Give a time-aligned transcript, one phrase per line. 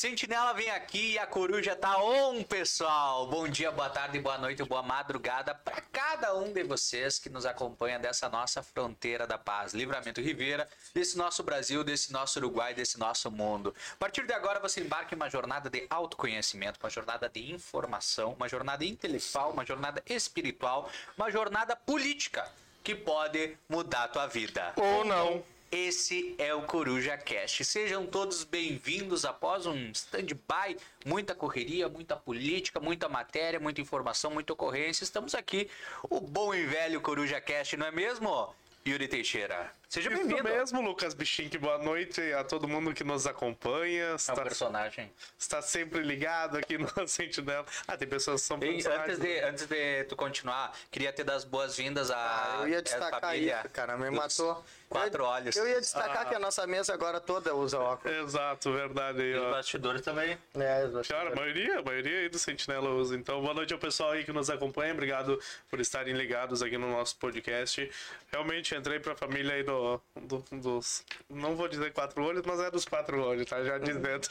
[0.00, 3.26] Sentinela vem aqui e a coruja tá on, pessoal.
[3.26, 7.44] Bom dia, boa tarde, boa noite, boa madrugada para cada um de vocês que nos
[7.44, 12.98] acompanha dessa nossa fronteira da paz, Livramento Ribeira, desse nosso Brasil, desse nosso Uruguai, desse
[12.98, 13.74] nosso mundo.
[13.92, 18.32] A partir de agora você embarca em uma jornada de autoconhecimento, uma jornada de informação,
[18.32, 22.50] uma jornada intelectual, uma jornada espiritual, uma jornada política
[22.82, 24.72] que pode mudar a tua vida.
[24.76, 25.44] Ou não.
[25.72, 27.64] Esse é o Coruja Cast.
[27.64, 34.52] Sejam todos bem-vindos após um stand-by, muita correria, muita política, muita matéria, muita informação, muita
[34.52, 35.04] ocorrência.
[35.04, 35.70] Estamos aqui,
[36.02, 38.52] o bom e velho Coruja Cast, não é mesmo?
[38.84, 39.72] Yuri Teixeira.
[39.90, 40.36] Seja bem-vindo.
[40.36, 41.58] Isso mesmo, Lucas Bichink.
[41.58, 44.04] Boa noite a todo mundo que nos acompanha.
[44.04, 45.10] É um está, personagem.
[45.36, 47.66] Está sempre ligado aqui no Sentinela.
[47.88, 51.34] Ah, tem pessoas que são e, antes de Antes de tu continuar, queria te dar
[51.34, 53.98] as boas-vindas à ah, Eu ia destacar família isso, cara.
[53.98, 54.64] Me matou.
[54.88, 55.56] Quatro olhos.
[55.56, 56.24] Eu ia destacar ah.
[56.24, 58.16] que a nossa mesa agora toda usa óculos.
[58.16, 59.22] Exato, verdade.
[59.22, 60.38] E os bastidores também.
[60.54, 61.08] É, os bastidores.
[61.08, 63.16] Cara, a maioria, a maioria aí do Sentinela usa.
[63.16, 64.92] Então, boa noite ao pessoal aí que nos acompanha.
[64.92, 67.90] Obrigado por estarem ligados aqui no nosso podcast.
[68.30, 69.79] Realmente entrei pra família aí do,
[70.22, 71.04] do dos.
[71.28, 73.62] Não vou dizer quatro olhos, mas é dos quatro olhos, tá?
[73.64, 74.28] Já dizendo.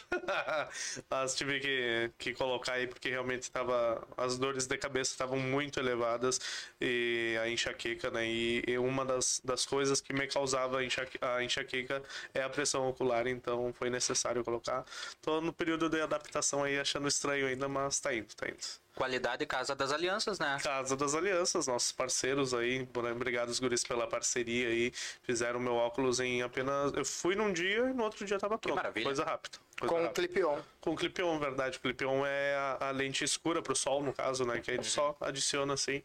[1.10, 4.06] mas tive que, que colocar aí porque realmente estava.
[4.18, 6.40] As dores de cabeça estavam muito elevadas
[6.80, 8.28] e a enxaqueca, né?
[8.28, 12.02] E, e uma das, das coisas que me causava a, enxaque, a enxaqueca
[12.34, 14.86] é a pressão ocular, então foi necessário colocar.
[15.22, 18.58] Tô no período de adaptação aí, achando estranho ainda, mas tá indo, tá indo.
[19.00, 20.58] Qualidade Casa das Alianças, né?
[20.62, 22.86] Casa das Alianças, nossos parceiros aí.
[23.16, 24.92] Obrigado, os guris, pela parceria aí.
[25.24, 26.92] Fizeram meu óculos em apenas.
[26.92, 28.74] Eu fui num dia e no outro dia tava pronto.
[28.74, 29.06] Que maravilha.
[29.06, 29.58] Coisa rápida.
[29.80, 30.14] Coisa Com rápida.
[30.28, 30.62] clip on.
[30.82, 31.78] Com clip on, verdade.
[31.78, 34.60] O clip on é a, a lente escura pro sol, no caso, né?
[34.60, 36.04] Que aí só adiciona assim.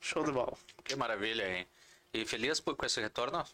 [0.00, 0.54] Show de bola.
[0.82, 1.64] Que maravilha, hein?
[2.12, 3.44] E feliz por, com esse retorno?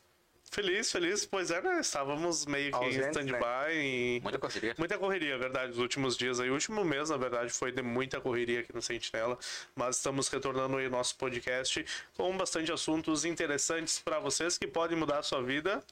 [0.53, 1.78] Feliz, feliz, pois é, né?
[1.81, 3.38] Estávamos meio que em Ausentes, stand-by.
[3.41, 3.75] né?
[3.77, 4.75] e- Muita correria.
[4.77, 6.50] Muita correria, verdade, os últimos dias aí.
[6.50, 9.39] O último mês, na verdade, foi de muita correria aqui no Sentinela.
[9.77, 11.84] Mas estamos retornando aí nosso podcast
[12.16, 15.84] com bastante assuntos interessantes para vocês que podem mudar a sua vida.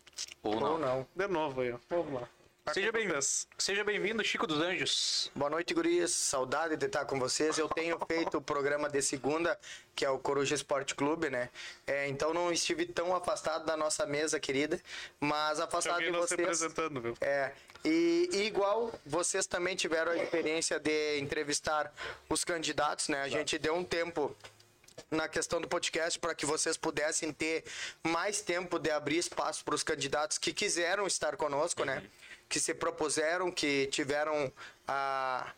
[0.43, 0.73] Ou não.
[0.73, 1.07] Ou não.
[1.15, 1.79] De novo aí, ó.
[1.89, 2.29] Vamos lá.
[2.69, 3.19] Tá Seja bem-vindo.
[3.57, 5.31] Seja bem-vindo, Chico dos Anjos.
[5.35, 6.11] Boa noite, gurias.
[6.11, 7.57] Saudade de estar com vocês.
[7.57, 9.59] Eu tenho feito o programa de segunda,
[9.95, 11.49] que é o Coruja Esporte Clube, né?
[11.87, 14.79] É, então não estive tão afastado da nossa mesa querida,
[15.19, 16.39] mas afastado de vocês.
[16.39, 17.17] apresentando, viu?
[17.23, 17.53] É,
[17.83, 21.91] e, e igual vocês também tiveram a experiência de entrevistar
[22.29, 23.23] os candidatos, né?
[23.23, 24.37] A gente deu um tempo
[25.11, 27.65] na questão do podcast para que vocês pudessem ter
[28.03, 32.03] mais tempo de abrir espaço para os candidatos que quiseram estar conosco, né?
[32.49, 34.51] Que se propuseram, que tiveram
[34.87, 35.53] a,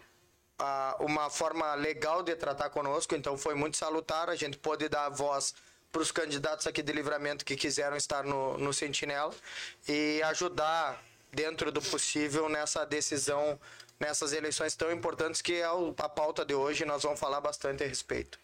[0.58, 4.28] a- uma forma legal de tratar conosco, então foi muito salutar.
[4.28, 5.54] A gente pôde dar voz
[5.92, 9.34] para os candidatos aqui de livramento que quiseram estar no, no Sentinela
[9.88, 11.02] e ajudar
[11.32, 13.58] dentro do possível nessa decisão,
[13.98, 16.84] nessas eleições tão importantes que é a pauta de hoje.
[16.84, 18.38] Nós vamos falar bastante a respeito.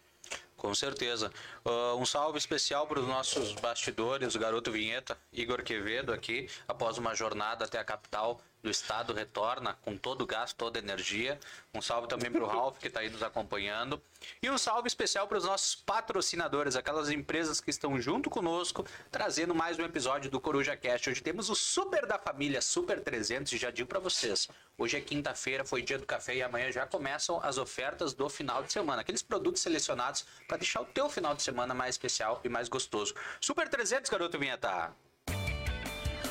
[0.57, 1.31] Com certeza.
[1.67, 6.97] Ah, um salve especial para os nossos bastidores, o garoto Vinheta, Igor Quevedo aqui, após
[6.97, 11.39] uma jornada até a capital do estado, retorna com todo o gás, toda a energia.
[11.73, 14.01] Um salve também para o Ralph, que está aí nos acompanhando.
[14.41, 19.53] E um salve especial para os nossos patrocinadores, aquelas empresas que estão junto conosco, trazendo
[19.53, 21.09] mais um episódio do Coruja Cast.
[21.09, 24.47] Hoje temos o Super da Família, Super 300, e já digo para vocês,
[24.77, 28.63] hoje é quinta-feira, foi dia do café e amanhã já começam as ofertas do final
[28.63, 29.01] de semana.
[29.01, 33.13] Aqueles produtos selecionados para deixar o teu final de semana mais especial e mais gostoso.
[33.39, 34.91] Super 300, garoto Vinheta.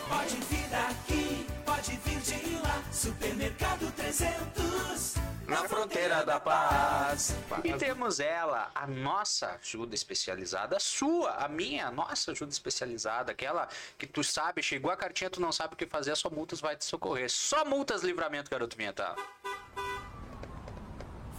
[0.08, 2.82] Pode vir daqui, pode vir de lá.
[2.92, 5.14] Supermercado 300.
[5.46, 7.34] Na fronteira da paz.
[7.64, 13.32] E temos ela, a nossa ajuda especializada, a sua, a minha, a nossa ajuda especializada,
[13.32, 16.60] aquela que tu sabe, chegou a cartinha, tu não sabe o que fazer, só multas
[16.60, 17.30] vai te socorrer.
[17.30, 19.14] Só multas livramento, garoto Vinheta.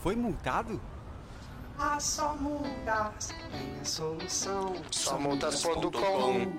[0.02, 0.82] Foi multado?
[1.80, 4.76] A só multas tem a solução.
[4.90, 6.52] Só multas.com.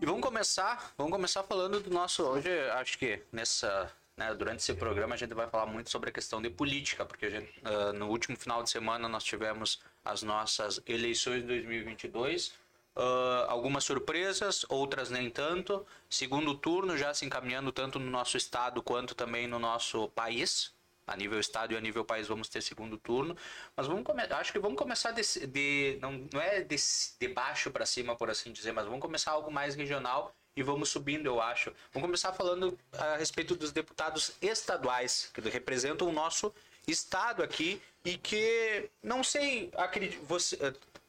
[0.00, 4.72] E vamos começar, vamos começar falando do nosso hoje, acho que nessa, né, durante esse
[4.74, 7.92] programa a gente vai falar muito sobre a questão de política, porque a gente, ah,
[7.92, 12.52] no último final de semana nós tivemos as nossas eleições de 2022,
[12.94, 15.84] ah, algumas surpresas, outras nem tanto.
[16.08, 20.72] Segundo turno já se encaminhando tanto no nosso estado quanto também no nosso país.
[21.06, 23.36] A nível estado e a nível país vamos ter segundo turno,
[23.76, 26.76] mas vamos acho que vamos começar desse- de, não, não é de,
[27.20, 30.88] de baixo para cima, por assim dizer, mas vamos começar algo mais regional e vamos
[30.88, 31.72] subindo, eu acho.
[31.92, 36.54] Vamos começar falando a respeito dos deputados estaduais que representam o nosso
[36.86, 40.56] estado aqui e que não sei, acredito, você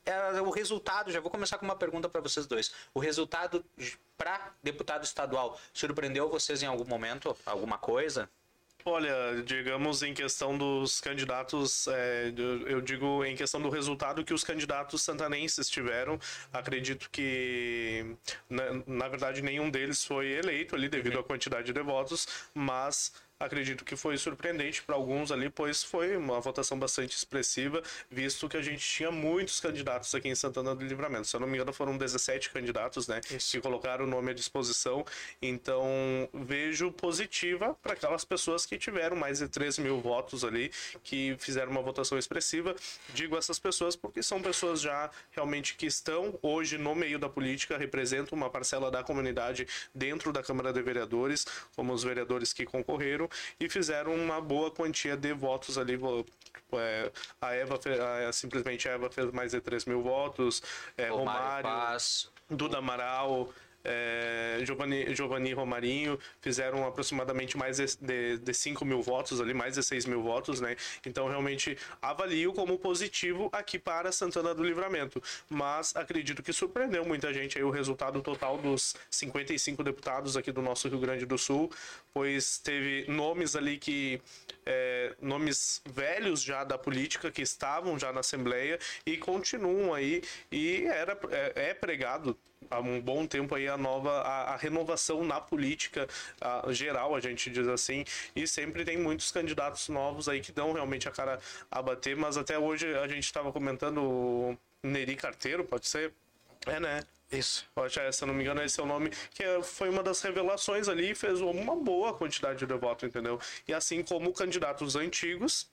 [0.05, 2.73] é, o resultado, já vou começar com uma pergunta para vocês dois.
[2.93, 3.63] O resultado
[4.17, 7.35] para deputado estadual surpreendeu vocês em algum momento?
[7.45, 8.29] Alguma coisa?
[8.83, 12.33] Olha, digamos em questão dos candidatos, é,
[12.67, 16.17] eu- digo em questão do resultado que os candidatos santanenses tiveram,
[16.51, 18.15] acredito que,
[18.49, 23.13] na, na verdade, nenhum deles foi eleito ali devido à quantidade de votos, mas
[23.45, 28.57] acredito que foi surpreendente para alguns ali, pois foi uma votação bastante expressiva, visto que
[28.57, 31.27] a gente tinha muitos candidatos aqui em Santana do Livramento.
[31.27, 35.05] Se eu não me engano, foram 17 candidatos, né, que colocaram o nome à disposição.
[35.41, 35.85] Então,
[36.33, 40.71] vejo positiva para aquelas pessoas que tiveram mais de 3 mil votos ali,
[41.03, 42.75] que fizeram uma votação expressiva.
[43.13, 47.77] Digo essas pessoas porque são pessoas já realmente que estão hoje no meio da política,
[47.77, 51.45] representam uma parcela da comunidade dentro da Câmara de Vereadores,
[51.75, 53.29] como os vereadores que concorreram,
[53.59, 55.95] e fizeram uma boa quantia de votos ali.
[55.95, 56.25] vo-
[56.73, 57.11] é,
[57.41, 57.77] a Eva,
[58.27, 60.61] a- simplesmente a Eva fez mais de 3 mil votos,
[60.97, 62.29] é, Romário Romário, Paz.
[62.49, 63.49] Duda Amaral,
[63.83, 69.75] é, Giovanni, Giovanni Romarinho fizeram aproximadamente mais de, de, de 5 mil votos ali, mais
[69.75, 70.75] de 6 mil votos, né?
[71.05, 75.21] Então realmente avalio como positivo aqui para Santana do Livramento.
[75.49, 80.61] Mas acredito que surpreendeu muita gente aí o resultado total dos 55 deputados aqui do
[80.61, 81.69] nosso Rio Grande do Sul,
[82.13, 84.21] pois teve nomes ali que.
[84.65, 90.21] É, nomes velhos já da política que estavam já na Assembleia e continuam aí
[90.51, 92.37] e era é, é pregado
[92.69, 96.07] há um bom tempo aí a nova a, a renovação na política
[96.39, 98.05] a, geral a gente diz assim
[98.35, 102.37] e sempre tem muitos candidatos novos aí que dão realmente a cara a bater mas
[102.37, 106.13] até hoje a gente estava comentando Neri Carteiro pode ser?
[106.65, 107.65] É né Isso.
[107.97, 110.21] É, se eu não me engano, esse é o nome, que é- foi uma das
[110.21, 113.39] revelações ali e fez uma boa quantidade de voto, entendeu?
[113.67, 115.69] E assim como candidatos antigos,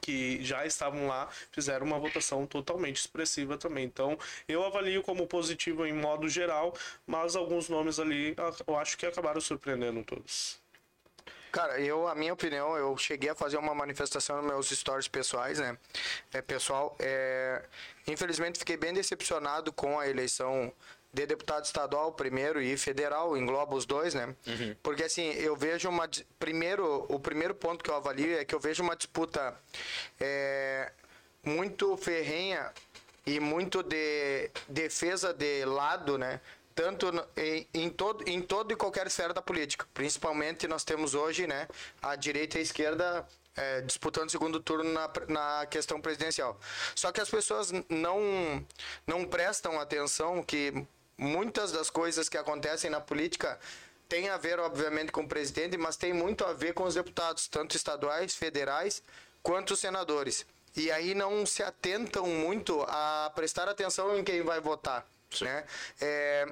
[0.00, 3.84] que já estavam lá, fizeram uma votação totalmente expressiva também.
[3.84, 4.18] Então,
[4.48, 6.74] eu avalio como positivo em modo geral,
[7.06, 10.60] mas alguns nomes ali ah, eu acho que acabaram surpreendendo todos.
[11.52, 15.58] Cara, eu, a minha opinião, eu cheguei a fazer uma manifestação nos meus stories pessoais,
[15.58, 15.76] né?
[16.32, 17.62] É, pessoal, é,
[18.08, 20.72] infelizmente fiquei bem decepcionado com a eleição
[21.12, 24.34] de deputado estadual primeiro e federal, engloba os dois, né?
[24.82, 28.60] Porque assim, eu vejo uma primeiro, o primeiro ponto que eu avalio é que eu
[28.60, 29.54] vejo uma disputa
[30.18, 30.90] é,
[31.44, 32.72] muito ferrenha
[33.26, 36.40] e muito de defesa de lado, né?
[36.74, 39.86] Tanto em, em todo, em todo e qualquer esfera da política.
[39.92, 41.68] Principalmente nós temos hoje, né,
[42.00, 46.58] a direita e a esquerda é, disputando o segundo turno na, na questão presidencial.
[46.94, 48.64] Só que as pessoas não,
[49.06, 50.72] não prestam atenção que
[51.22, 53.58] muitas das coisas que acontecem na política
[54.08, 57.48] têm a ver, obviamente, com o presidente, mas tem muito a ver com os deputados,
[57.48, 59.02] tanto estaduais, federais,
[59.42, 60.44] quanto os senadores.
[60.76, 65.06] E aí não se atentam muito a prestar atenção em quem vai votar.
[65.40, 65.64] Né?
[66.00, 66.46] É,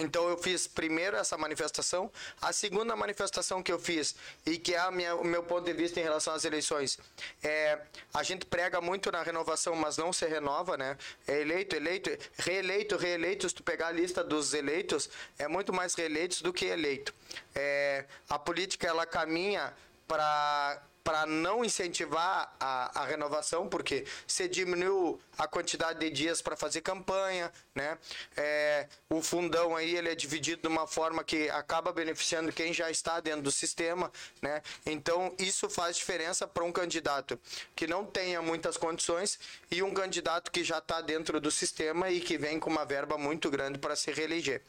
[0.00, 2.10] então eu fiz primeiro essa manifestação.
[2.42, 4.14] A segunda manifestação que eu fiz,
[4.44, 6.98] e que é a minha- o meu ponto de vista em relação às eleições,
[7.42, 7.80] é
[8.12, 10.98] a gente prega muito na renovação, mas não se renova, né?
[11.28, 13.48] É eleito, eleito, reeleito, reeleito.
[13.48, 15.08] Se tu pegar a lista dos eleitos,
[15.38, 17.14] é muito mais reeleitos do que eleito.
[17.54, 19.72] É, a política ela caminha
[20.08, 26.56] para para não incentivar a, a renovação, porque você diminuiu a quantidade de dias para
[26.56, 27.98] fazer campanha, né?
[28.36, 32.90] É, o fundão aí ele é dividido de uma forma que acaba beneficiando quem já
[32.90, 34.62] está dentro do sistema, né?
[34.86, 37.38] Então isso faz diferença para um candidato
[37.74, 39.38] que não tenha muitas condições
[39.70, 43.18] e um candidato que já está dentro do sistema e que vem com uma verba
[43.18, 44.62] muito grande para se reeleger.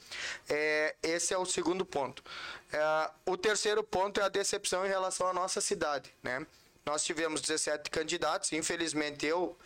[0.50, 2.24] É, esse é o segundo ponto.
[2.72, 6.46] É, o terceiro ponto é a decepção em relação à nossa cidade, né?
[6.86, 9.58] Nós tivemos 17 candidatos, infelizmente eu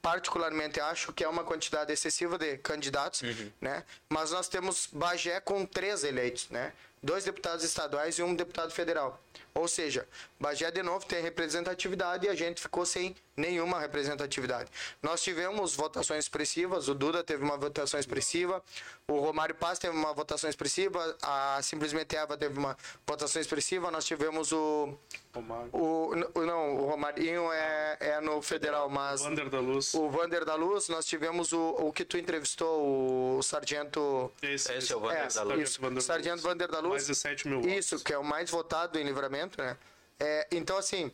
[0.00, 3.22] particularmente acho que é uma quantidade excessiva de candidatos,
[3.60, 3.84] né?
[4.08, 6.72] Mas nós temos Bagé com três eleitos, né?
[7.02, 9.20] Dois deputados estaduais e um deputado federal.
[9.54, 10.06] Ou seja,
[10.40, 14.70] Bagé de novo tem representatividade e a gente ficou sem nenhuma representatividade.
[15.02, 18.62] Nós tivemos votações expressivas, o Duda teve uma votação expressiva,
[19.06, 22.74] o Romário Paz teve uma votação expressiva, a Simplesmente Eva teve uma
[23.06, 24.96] votação expressiva, nós tivemos o
[25.34, 25.68] Romário.
[25.74, 29.92] o, o- não, o Romarinho é, é no federal, mas Wander da Luz.
[29.92, 34.32] o Vander da Luz, nós tivemos o, o que tu entrevistou, o sargento.
[34.40, 35.68] Esse, Esse é o Wander É, da Luz.
[35.70, 36.90] isso, Sargento Vander da Luz.
[36.92, 38.02] Mais de 7 mil Isso, votos.
[38.04, 39.76] que é o mais votado em livramento, né?
[40.20, 41.10] É, então, assim,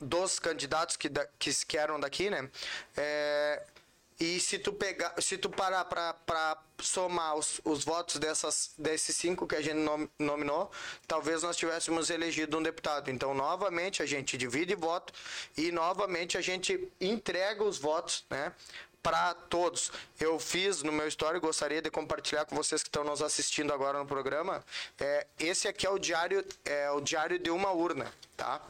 [0.00, 2.48] dos candidatos que, da- que, que eram daqui, né?
[2.96, 3.62] É,
[4.20, 9.46] e se tu pegar, se tu parar para somar os, os votos dessas, desses cinco
[9.46, 10.70] que a gente nom- nominou,
[11.08, 13.10] talvez nós tivéssemos elegido um deputado.
[13.10, 15.12] Então, novamente, a gente divide voto
[15.56, 18.52] e novamente a gente entrega os votos, né?
[19.02, 19.90] Para todos.
[20.18, 23.98] Eu fiz no meu story, gostaria de compartilhar com vocês que estão nos assistindo agora
[23.98, 24.64] no programa.
[24.98, 28.60] É, esse aqui é o diário, é o diário de uma urna, tá?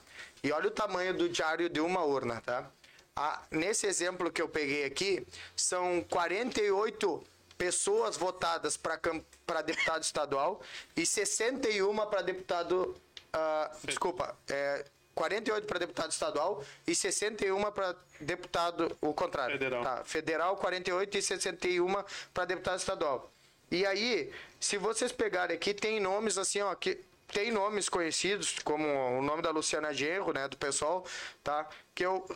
[0.43, 2.69] E olha o tamanho do diário de uma urna, tá?
[3.15, 7.23] Ah, nesse exemplo que eu peguei aqui, são 48
[7.59, 10.63] pessoas votadas para deputado estadual
[10.97, 12.97] e 61 para deputado.
[13.35, 19.53] Uh, desculpa, é, 48 para deputado estadual e 61 para deputado, o contrário.
[19.53, 19.83] Federal.
[19.83, 23.31] Tá, federal, 48 e 61 para deputado estadual.
[23.71, 28.87] E aí, se vocês pegarem aqui, tem nomes assim, ó, que tem nomes conhecidos, como
[28.87, 31.05] o nome da Luciana Genro, né, do pessoal,
[31.43, 31.67] tá?
[31.95, 32.27] Que eu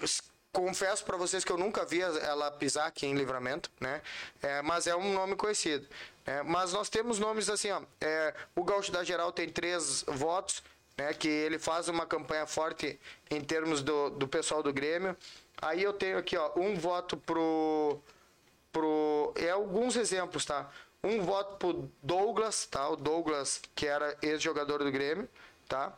[0.50, 4.00] confesso para vocês que eu nunca vi ela pisar aqui em Livramento, né?
[4.40, 5.86] É, mas é um nome conhecido.
[6.24, 7.82] É, mas nós temos nomes assim, ó.
[8.00, 10.62] É, o Gaúcho da Geral tem três votos,
[10.98, 11.12] né?
[11.14, 12.98] Que ele faz uma campanha forte
[13.30, 15.16] em termos do, do pessoal do Grêmio.
[15.60, 17.98] Aí eu tenho aqui, ó, um voto pro
[18.72, 20.70] pro é alguns exemplos, tá?
[21.02, 22.88] Um voto pro Douglas, tá?
[22.88, 25.28] O Douglas que era ex-jogador do Grêmio,
[25.68, 25.92] tá?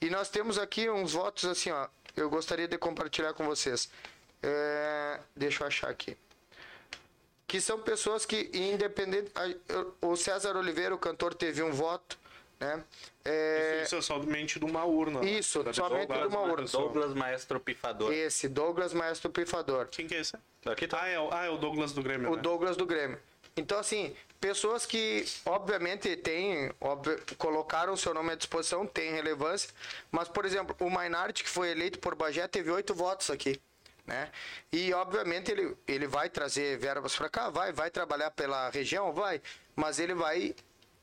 [0.00, 3.90] E nós temos aqui uns votos assim, ó eu gostaria de compartilhar com vocês.
[4.42, 6.16] É, deixa eu achar aqui.
[7.46, 9.32] Que são pessoas que, independente.
[10.00, 12.18] O César Oliveira, o cantor, teve um voto.
[12.60, 12.84] Né?
[13.24, 13.82] É...
[13.82, 15.20] Isso é somente de uma urna.
[15.20, 15.30] Né?
[15.30, 15.72] Isso, né?
[15.72, 16.66] somente de uma urna.
[16.66, 18.12] Douglas Maestro Pifador.
[18.12, 19.88] Esse, Douglas Maestro Pifador.
[19.88, 20.36] Quem que é esse?
[20.66, 21.00] Aqui tá.
[21.02, 22.30] ah, é, ah, é o Douglas do Grêmio.
[22.30, 22.42] O né?
[22.42, 23.18] Douglas do Grêmio.
[23.56, 26.70] Então, assim, pessoas que, obviamente, têm,
[27.36, 29.70] colocaram o seu nome à disposição, tem relevância,
[30.10, 33.60] mas, por exemplo, o Mainart, que foi eleito por Bagé, teve oito votos aqui.
[34.06, 34.30] Né?
[34.72, 39.40] E, obviamente, ele, ele vai trazer verbas para cá, vai, vai trabalhar pela região, vai,
[39.76, 40.54] mas ele vai,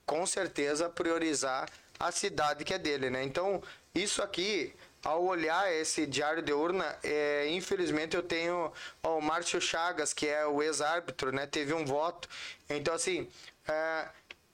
[0.07, 3.23] com certeza, priorizar a cidade que é dele, né?
[3.23, 3.61] Então,
[3.93, 4.73] isso aqui
[5.03, 8.71] ao olhar esse diário de urna, é, infelizmente eu tenho
[9.03, 11.45] ó, o Márcio Chagas, que é o ex-árbitro, né?
[11.45, 12.27] Teve um voto.
[12.69, 13.29] Então, assim,
[13.67, 14.07] é,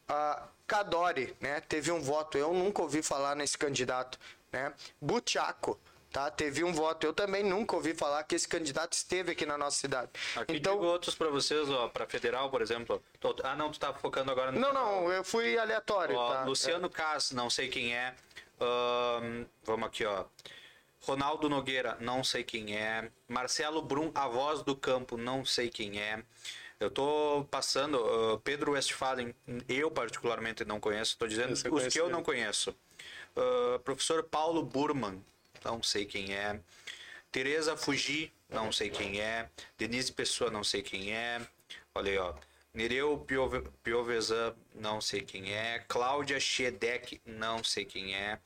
[0.08, 1.62] a Cadore, né?
[1.62, 2.38] Teve um voto.
[2.38, 4.20] Eu nunca ouvi falar nesse candidato,
[4.52, 4.74] né?
[5.00, 5.80] Buchaco,
[6.14, 6.30] tá?
[6.30, 7.06] Teve um voto.
[7.06, 10.12] Eu também nunca ouvi falar que esse candidato esteve aqui na nossa cidade.
[10.36, 13.04] Aqui então digo outros para vocês, ó, para federal, por exemplo.
[13.44, 16.44] Ah, não, tu tá focando agora no Não, não, eu fui aleatório, ó, tá?
[16.46, 16.90] Luciano é.
[16.90, 18.14] Cass, não sei quem é.
[18.62, 20.26] Um, vamos aqui, ó.
[21.02, 23.10] Ronaldo Nogueira, não sei quem é.
[23.28, 26.24] Marcelo Brum, a voz do campo, não sei quem é.
[26.80, 29.34] Eu tô passando, uh, Pedro Westphalen,
[29.68, 32.76] eu particularmente não conheço, tô dizendo os que eu não conheço.
[33.36, 35.24] Uh, professor Paulo Burman,
[35.64, 36.60] não sei quem é.
[37.32, 39.50] Tereza Fugi, não sei quem é.
[39.78, 41.42] Denise Pessoa, não sei quem é.
[41.96, 42.34] Olha aí, ó.
[42.74, 45.80] Nereu Piove, Piovesan, não sei quem é.
[45.88, 48.40] Cláudia Schedek, não sei quem é.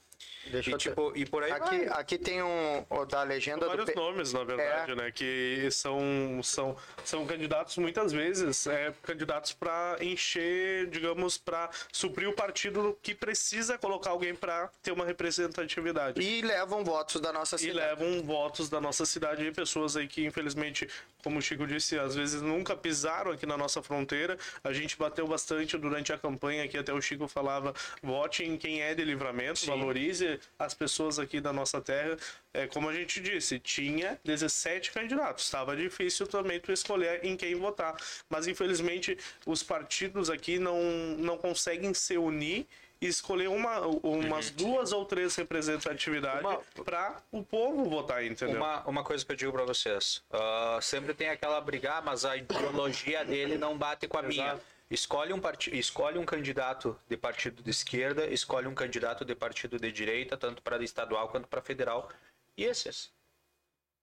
[0.51, 1.99] Deixa e, tipo, e por aí aqui, vai.
[1.99, 4.95] aqui tem um o da legenda São vários do nomes, na verdade, é.
[4.95, 5.11] né?
[5.11, 5.99] Que são,
[6.43, 13.13] são, são candidatos muitas vezes, é, candidatos para encher, digamos, para suprir o partido que
[13.13, 16.21] precisa colocar alguém para ter uma representatividade.
[16.21, 17.77] E levam votos da nossa cidade.
[17.77, 20.87] E levam votos da nossa cidade e pessoas aí que infelizmente
[21.23, 24.37] como o Chico disse, às vezes nunca pisaram aqui na nossa fronteira.
[24.63, 28.81] A gente bateu bastante durante a campanha que até o Chico falava, vote em quem
[28.81, 29.67] é de livramento, Sim.
[29.67, 32.17] valorize as pessoas aqui da nossa terra.
[32.53, 35.45] É, como a gente disse, tinha 17 candidatos.
[35.45, 37.95] Estava difícil também tu escolher em quem votar.
[38.29, 40.81] Mas infelizmente os partidos aqui não,
[41.17, 42.67] não conseguem se unir
[42.99, 44.55] e escolher uma, umas uhum.
[44.55, 46.41] duas ou três representatividades
[46.83, 48.57] para o povo votar, entendeu?
[48.57, 52.25] Uma, uma coisa que eu digo para vocês: uh, sempre tem aquela briga, ah, mas
[52.25, 54.59] a ideologia dele não bate com a minha.
[54.89, 55.69] Escolhe um, part...
[55.77, 60.61] escolhe um candidato de partido de esquerda, escolhe um candidato de partido de direita, tanto
[60.61, 62.09] para estadual quanto para federal.
[62.55, 63.11] E esses?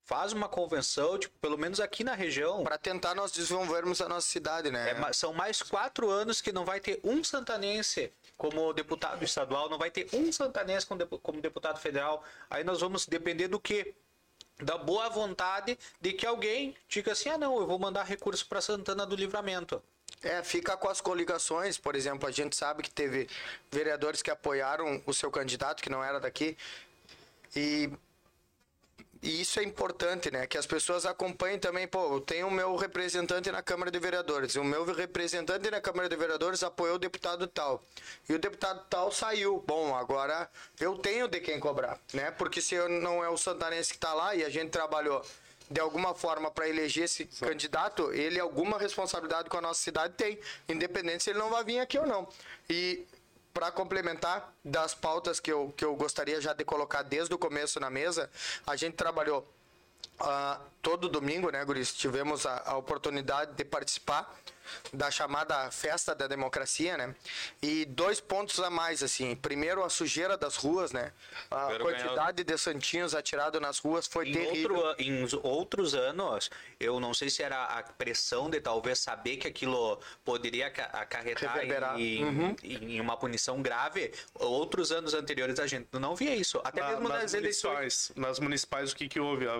[0.04, 2.62] faz uma convenção, tipo, pelo menos aqui na região.
[2.62, 4.90] Para tentar nós desenvolvermos a nossa cidade, né?
[4.90, 9.78] É, são mais quatro anos que não vai ter um santanense como deputado estadual, não
[9.78, 10.86] vai ter um santanense
[11.22, 12.22] como deputado federal.
[12.50, 13.94] Aí nós vamos depender do quê?
[14.58, 18.60] Da boa vontade de que alguém diga assim: ah, não, eu vou mandar recurso para
[18.60, 19.82] Santana do Livramento.
[20.24, 23.28] É, fica com as coligações, por exemplo, a gente sabe que teve
[23.70, 26.56] vereadores que apoiaram o seu candidato, que não era daqui,
[27.54, 27.90] e
[29.24, 30.46] e isso é importante, né?
[30.46, 31.88] Que as pessoas acompanhem também.
[31.88, 34.54] Pô, eu tenho o meu representante na Câmara de Vereadores.
[34.54, 37.82] O meu representante na Câmara de Vereadores apoiou o deputado tal.
[38.28, 39.64] E o deputado tal saiu.
[39.66, 40.46] Bom, agora
[40.78, 42.32] eu tenho de quem cobrar, né?
[42.32, 45.24] Porque se eu não é o santanense que está lá e a gente trabalhou
[45.70, 47.46] de alguma forma para eleger esse Sim.
[47.46, 51.78] candidato, ele alguma responsabilidade com a nossa cidade tem, independente se ele não vai vir
[51.78, 52.28] aqui ou não.
[52.68, 53.06] E
[53.52, 57.78] para complementar das pautas que eu, que eu gostaria já de colocar desde o começo
[57.78, 58.30] na mesa,
[58.66, 59.48] a gente trabalhou
[60.18, 64.34] ah, todo domingo, né, Guris, tivemos a, a oportunidade de participar
[64.92, 67.14] da chamada Festa da Democracia, né?
[67.62, 69.34] E dois pontos a mais, assim.
[69.36, 71.12] Primeiro, a sujeira das ruas, né?
[71.50, 74.76] A Primeiro quantidade de santinhos atirados nas ruas foi Em, terrível.
[74.76, 79.46] outro, em outros anos, eu não sei se era a pressão de talvez saber que
[79.48, 81.58] aquilo poderia aca- acarretar
[81.98, 82.56] em, Uhum.
[82.62, 84.12] em uma punição grave.
[84.34, 86.60] Outros anos anteriores a gente não via isso.
[86.64, 87.74] Até Na- mesmo nas nas eleições.
[87.74, 89.46] municipais, nas municipais, o que, que houve?
[89.48, 89.52] A,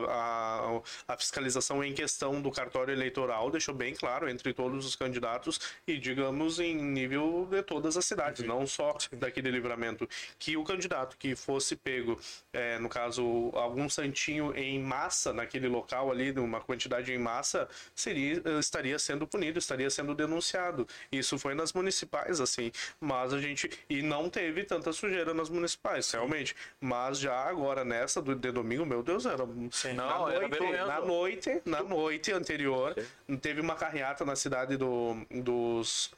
[1.09, 5.61] a, a fiscalização em questão do cartório eleitoral deixou bem claro entre todos os candidatos
[5.87, 8.47] e, digamos, em nível de todas as cidades, Uhum.
[8.49, 10.09] não só daqui de livramento,
[10.39, 12.19] que o candidato que fosse pego,
[12.53, 18.43] é, no caso, algum santinho em massa naquele local ali, numa quantidade em massa, seria,
[18.59, 20.87] estaria sendo punido, estaria sendo denunciado.
[21.11, 22.71] Isso foi nas municipais, assim,
[23.01, 23.71] mas a gente.
[23.89, 26.55] E não teve tanta sujeira nas municipais, realmente.
[26.81, 29.45] Mas já agora, nessa do, de domingo, meu Deus, era.
[29.47, 32.95] Não, na, noite, na noite, na noite anterior,
[33.41, 34.84] teve uma carreata na cidade do,
[35.31, 36.13] dos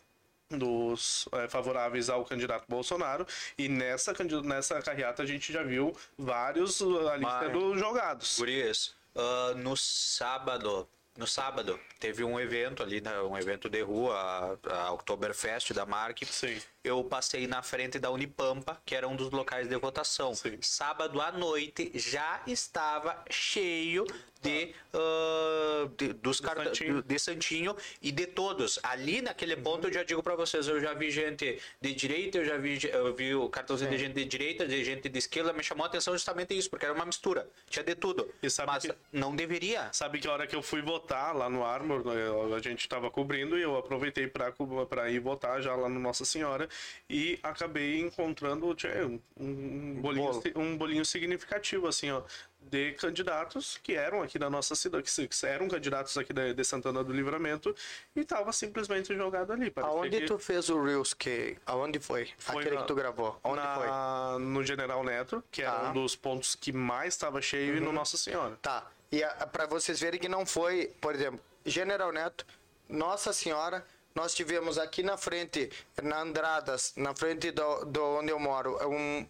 [0.49, 3.27] dos eh, favoráveis ao candidato Bolsonaro
[3.59, 8.39] e nessa nessa carreata a gente já viu vários uh, ali Mas- sendo jogados.
[8.39, 14.59] Gurias, ah, no sábado, no sábado, teve um evento ali, né, um evento de rua,
[14.69, 16.23] a, a Oktoberfest da Mark.
[16.25, 16.61] Sim.
[16.87, 20.33] Eu passei na frente da Unipampa, que era um dos locais de votação.
[20.37, 20.57] Sim.
[20.61, 24.07] Sábado à noite já estava cheio
[24.40, 27.02] de, ah, de- dos carta- Santinho.
[27.02, 28.78] de Santinho e de todos.
[28.85, 32.45] Ali naquele ponto eu já digo para vocês, eu já vi gente de direita, eu
[32.45, 35.64] já vi, eu vi o cartãozinho de gente de direita, de gente de esquerda, me
[35.64, 38.31] chamou a atenção justamente isso, porque era uma mistura, tinha de tudo.
[38.66, 39.88] Mas que- não deveria.
[39.93, 43.11] Sabe que a hora que eu fui votar lá no Armor, eu- a gente estava
[43.11, 46.69] cobrindo e eu aproveitei para ir votar já lá no Nossa Senhora
[47.08, 52.23] e acabei encontrando tchê, um, um bolinho, um bolinho significativo, assim, ó,
[52.60, 57.04] de candidatos que eram aqui da nossa cidade, que eram candidatos aqui de, de Santana
[57.04, 57.75] do Livramento
[58.15, 59.73] e tava simplesmente jogado ali.
[59.76, 61.15] Aonde que tu fez o Reels?
[61.15, 61.56] Que...
[61.65, 62.28] Aonde foi?
[62.39, 63.39] Foi Aquele na- que tu gravou.
[63.45, 63.86] Onde foi?
[63.86, 65.82] na- No General Neto, que era Tá.
[65.84, 65.91] Uhum.
[65.91, 68.56] um dos pontos que mais estava cheio, e no Nossa Senhora.
[68.60, 68.84] Tá.
[69.12, 72.45] E para vocês verem que não foi, por exemplo, General Neto,
[72.89, 73.86] Nossa Senhora,
[74.17, 75.71] nós tivemos aqui na frente,
[76.02, 79.26] na Andradas, na frente do, do onde eu moro, um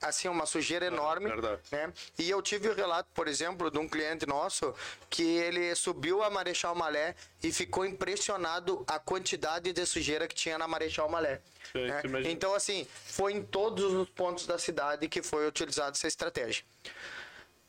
[0.00, 1.60] assim uma sujeira enorme, verdade.
[1.70, 1.92] né?
[2.18, 4.74] E eu tive o relato, por exemplo, de um cliente nosso
[5.08, 10.58] que ele subiu a Marechal Malé e ficou impressionado a quantidade de sujeira que tinha
[10.58, 11.40] na Marechal Malé.
[11.72, 12.02] Sim, né?
[12.24, 16.64] Então assim, foi em todos os pontos da cidade que foi utilizada essa estratégia.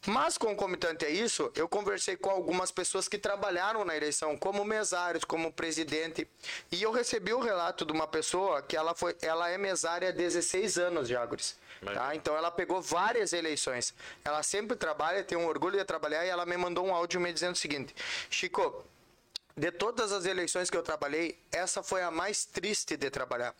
[0.07, 5.23] Mas concomitante a isso, eu conversei com algumas pessoas que trabalharam na eleição, como mesários,
[5.23, 6.27] como presidente,
[6.71, 10.11] e eu recebi o relato de uma pessoa que ela foi, ela é mesária há
[10.11, 11.55] 16 anos, Jagores.
[11.83, 12.15] Tá?
[12.15, 13.93] Então ela pegou várias eleições.
[14.23, 17.33] Ela sempre trabalha, tem um orgulho de trabalhar e ela me mandou um áudio me
[17.33, 17.95] dizendo o seguinte:
[18.29, 18.85] Chico,
[19.62, 23.54] de todas as eleições que eu trabalhei, essa foi a mais triste de trabalhar.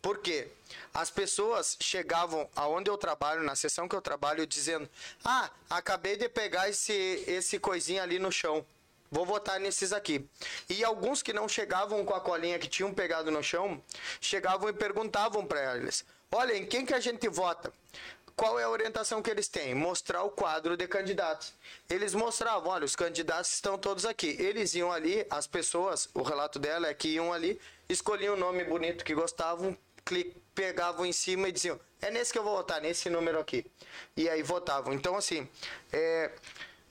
[0.00, 0.46] Por quê?
[0.94, 4.88] As pessoas chegavam aonde eu trabalho, na sessão que eu trabalho, dizendo:
[5.24, 6.92] Ah, acabei de pegar esse,
[7.26, 8.64] esse coisinha ali no chão.
[9.10, 10.24] Vou votar nesses aqui.
[10.68, 13.82] E alguns que não chegavam com a colinha que tinham pegado no chão,
[14.20, 17.72] chegavam e perguntavam para eles: Olha, em quem que a gente vota?
[18.40, 19.74] Qual é a orientação que eles têm?
[19.74, 21.52] Mostrar o quadro de candidatos.
[21.90, 24.34] Eles mostravam, olha, os candidatos estão todos aqui.
[24.38, 28.64] Eles iam ali, as pessoas, o relato dela é que iam ali, escolhiam o nome
[28.64, 29.76] bonito que gostavam,
[30.54, 33.66] pegavam em cima e diziam, é nesse que eu vou votar, nesse número aqui.
[34.16, 34.94] E aí votavam.
[34.94, 35.46] Então, assim,
[35.92, 36.30] é,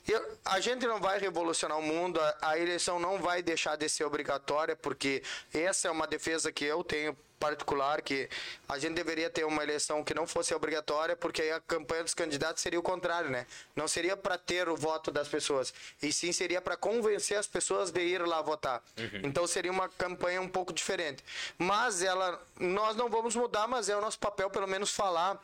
[0.07, 3.89] eu- a gente não vai revolucionar o mundo, a, a eleição não vai deixar de
[3.89, 8.29] ser obrigatória, porque essa é uma defesa que eu tenho particular, que
[8.67, 12.13] a gente deveria ter uma eleição que não fosse obrigatória, porque aí a campanha dos
[12.13, 13.47] candidatos seria o contrário, né?
[13.75, 17.91] Não seria para ter o voto das pessoas, e sim seria para convencer as pessoas
[17.91, 18.83] de ir lá votar.
[19.23, 21.23] Então seria uma campanha um pouco diferente.
[21.57, 25.41] Mas ela, nós não vamos mudar, mas é o nosso papel pelo menos falar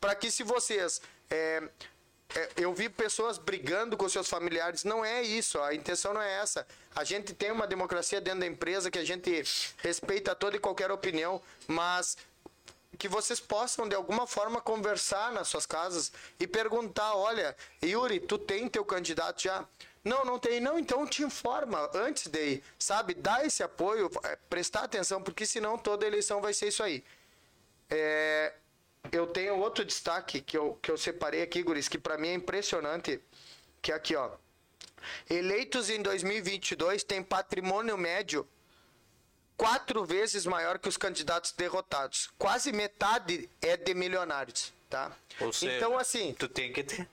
[0.00, 1.62] para que se vocês é,
[2.56, 4.84] eu vi pessoas brigando com seus familiares.
[4.84, 6.66] Não é isso, a intenção não é essa.
[6.94, 9.44] A gente tem uma democracia dentro da empresa que a gente
[9.78, 12.16] respeita toda e qualquer opinião, mas
[12.98, 18.38] que vocês possam de alguma forma conversar nas suas casas e perguntar, olha, Yuri, tu
[18.38, 19.64] tem teu candidato já?
[20.04, 20.60] Não, não tem.
[20.60, 23.14] Não, então te informa antes de ir, sabe?
[23.14, 27.02] Dá esse apoio, é, prestar atenção, porque senão toda eleição vai ser isso aí.
[27.88, 28.52] É,
[29.12, 32.34] eu tenho outro destaque que eu, que eu separei aqui, Guris, que para mim é
[32.34, 33.20] impressionante,
[33.80, 34.30] que é aqui, ó.
[35.28, 38.48] Eleitos em 2022 têm patrimônio médio
[39.56, 42.30] quatro vezes maior que os candidatos derrotados.
[42.38, 45.12] Quase metade é de milionários, tá?
[45.40, 47.08] Ou seja, então, assim, tu tem que ter.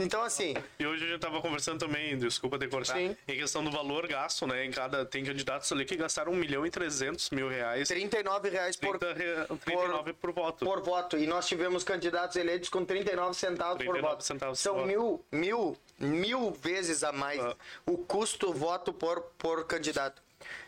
[0.00, 3.16] Então, assim, E hoje a gente tava conversando também, desculpa ter cortado, Sim.
[3.26, 4.64] em questão do valor gasto, né?
[4.64, 5.04] Em cada.
[5.04, 7.88] Tem candidatos ali que gastaram 1 milhão e 300 mil reais.
[7.88, 10.64] 39 reais por, 30 re- 39 por, voto.
[10.64, 11.18] por voto.
[11.18, 14.24] E nós tivemos candidatos eleitos com 39 centavos por 39 voto.
[14.24, 14.86] centavos por São voto.
[14.86, 17.54] mil, mil, mil vezes a mais Ah.
[17.86, 20.22] o custo voto por, por candidato.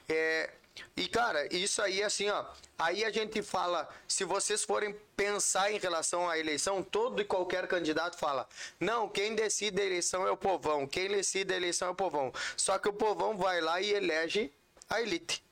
[0.08, 0.50] É,
[0.96, 2.44] e, cara, isso aí, assim, ó.
[2.78, 7.66] Aí a gente fala, se vocês forem pensar em relação à eleição, todo e qualquer
[7.66, 11.90] candidato fala: não, quem decide a eleição é o povão, quem decide a eleição é
[11.90, 12.32] o povão.
[12.56, 14.52] Só que o povão vai lá e elege
[14.90, 15.42] a elite.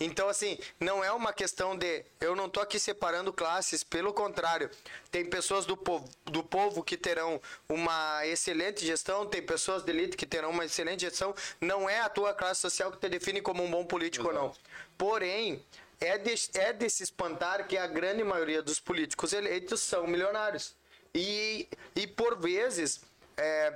[0.00, 2.04] Então, assim, não é uma questão de.
[2.18, 4.70] Eu não tô aqui separando classes, pelo contrário.
[5.10, 10.16] Tem pessoas do povo, do povo que terão uma excelente gestão, tem pessoas de elite
[10.16, 11.34] que terão uma excelente gestão.
[11.60, 14.54] Não é a tua classe social que te define como um bom político ou não.
[14.96, 15.62] Porém,
[16.00, 20.74] é de, é de se espantar que a grande maioria dos políticos eleitos são milionários.
[21.14, 23.00] E, e por vezes.
[23.36, 23.74] É,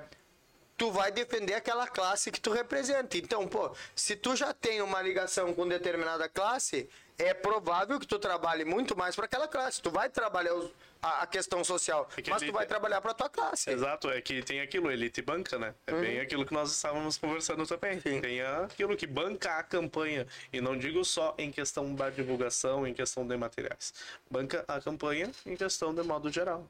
[0.80, 3.18] tu vai defender aquela classe que tu representa.
[3.18, 6.88] Então, pô, se tu já tem uma ligação com determinada classe,
[7.18, 9.82] é provável que tu trabalhe muito mais para aquela classe.
[9.82, 10.70] Tu vai trabalhar os-
[11.02, 13.68] a, a questão social, É que mas ele- tu vai trabalhar para tua classe.
[13.70, 15.74] Exato, é que tem aquilo, elite banca, né?
[15.86, 17.96] É bem aquilo que nós estávamos conversando também.
[17.96, 18.00] Uhum.
[18.00, 18.20] Sim.
[18.22, 20.26] Tem aquilo que banca a campanha.
[20.50, 23.92] E não digo só em questão da divulgação, em questão de materiais.
[24.30, 26.66] Banca a campanha em questão de modo geral.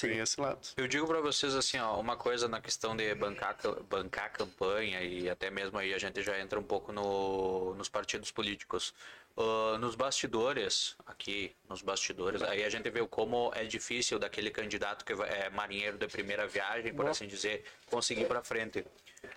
[0.00, 0.60] Tem esse lado.
[0.76, 5.00] Eu digo pra vocês assim, ó, uma coisa na questão de bancar, ca- bancar campanha
[5.02, 8.94] e até mesmo aí a gente já entra um pouco no, nos partidos políticos.
[9.36, 15.04] Ah, nos bastidores, aqui nos bastidores, aí a gente vê como é difícil daquele candidato
[15.04, 18.84] que é marinheiro de primeira viagem, por assim dizer, conseguir pra frente.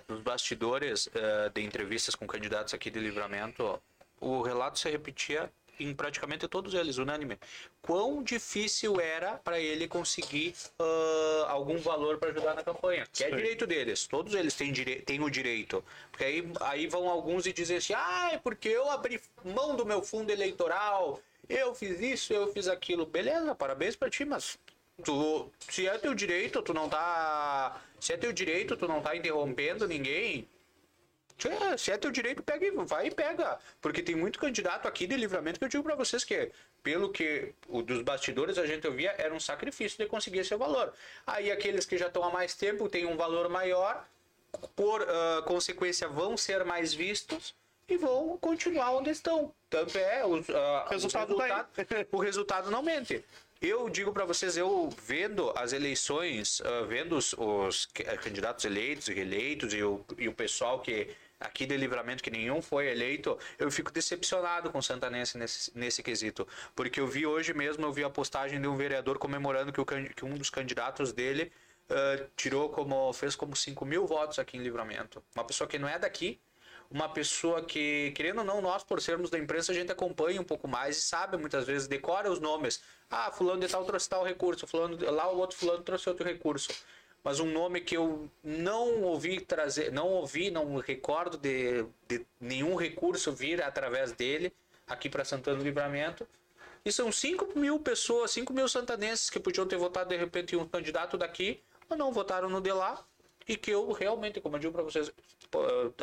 [0.08, 3.82] Nos bastidores eh, de entrevistas com candidatos aqui de livramento,
[4.20, 7.38] o relato se repetia em praticamente todos eles, unânime.
[7.82, 13.08] Quão difícil era para ele conseguir ah, algum valor para ajudar na campanha.
[13.12, 13.36] Que é Sim.
[13.36, 14.08] direito deles.
[14.08, 15.02] Todos eles têm, dire...
[15.02, 15.84] têm o direito.
[16.12, 19.86] Porque aí, aí vão alguns e dizem assim: ah, é porque eu abri mão do
[19.86, 23.06] meu fundo eleitoral, eu fiz isso, eu fiz aquilo.
[23.06, 24.58] Beleza, parabéns para ti, mas.
[25.04, 27.82] Tu, se é teu direito, tu não tá.
[28.00, 30.48] Se é teu direito, tu não tá interrompendo ninguém.
[31.50, 33.58] Tchê, Se é teu direito, pega e vai e pega.
[33.82, 36.52] Porque tem muito candidato aqui de livramento que eu digo pra vocês que,
[36.84, 40.94] pelo que o dos bastidores a gente ouvia, era um sacrifício de conseguir esse valor.
[41.26, 44.06] Aí aqueles que já estão há mais tempo têm um valor maior,
[44.76, 47.56] por ah, consequência vão ser mais vistos
[47.90, 49.52] e vão continuar onde estão.
[49.70, 51.52] Tanto é, os, os Resultado tá aí.
[51.76, 53.24] resultados- o resultado não mente.
[53.62, 59.08] Eu digo para vocês, eu vendo as eleições, ah, vendo os, os ca- candidatos eleitos
[59.08, 61.10] e reeleitos e o, e o pessoal que
[61.42, 66.02] aqui de livramento que nenhum foi eleito, eu fico decepcionado com o Santanense nesse, nesse
[66.04, 66.48] quesito.
[66.76, 69.86] Porque eu vi hoje mesmo, eu vi a postagem de um vereador comemorando que, o,
[69.86, 71.52] que um dos candidatos dele
[71.90, 75.22] ah, tirou como, fez como 5 mil votos aqui em livramento.
[75.36, 76.40] Uma pessoa que não é daqui,
[76.90, 80.44] uma pessoa que, querendo ou não, nós, por sermos da imprensa, a gente acompanha um
[80.44, 82.82] pouco mais e sabe muitas vezes, decora os nomes.
[83.10, 86.26] Ah, fulano de tal trouxe tal recurso, fulano de- lá o outro fulano trouxe outro
[86.26, 86.70] recurso.
[87.24, 92.76] Mas um nome que eu não ouvi trazer, não ouvi, não recordo de, de nenhum
[92.76, 94.52] recurso vir através dele
[94.88, 96.28] aqui para Santana do Livramento.
[96.84, 100.58] E são 5 mil pessoas, 5 mil santanenses que podiam ter votado de repente em
[100.58, 103.06] um candidato daqui, mas não votaram no de lá.
[103.48, 105.12] E que eu realmente, como eu digo para vocês,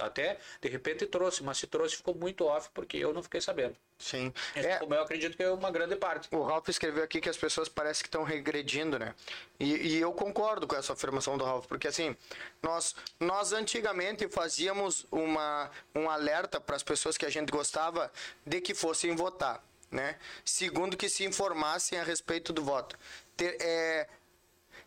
[0.02, 3.76] até de repente trouxe, mas se trouxe ficou muito off porque eu não fiquei sabendo.
[3.98, 4.32] Sim.
[4.54, 6.28] É, Como eu acredito que é uma grande parte.
[6.30, 9.14] O Ralph escreveu aqui que as pessoas parecem que estão regredindo, né?
[9.58, 12.16] E, e eu concordo com essa afirmação do Ralph, porque assim,
[12.62, 18.10] nós, nós antigamente fazíamos uma, um alerta para as pessoas que a gente gostava
[18.46, 20.16] de que fossem votar, né?
[20.44, 22.96] Segundo que se informassem a respeito do voto.
[23.36, 24.08] Ter, é,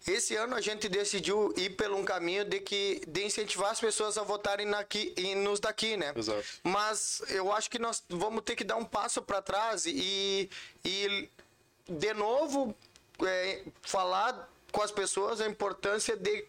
[0.07, 4.17] esse ano a gente decidiu ir por um caminho de que de incentivar as pessoas
[4.17, 6.13] a votarem naqui, nos daqui, né?
[6.15, 6.43] Exato.
[6.63, 10.49] Mas eu acho que nós vamos ter que dar um passo para trás e,
[10.83, 11.29] e
[11.87, 12.75] de novo
[13.25, 16.45] é, falar com as pessoas a importância de,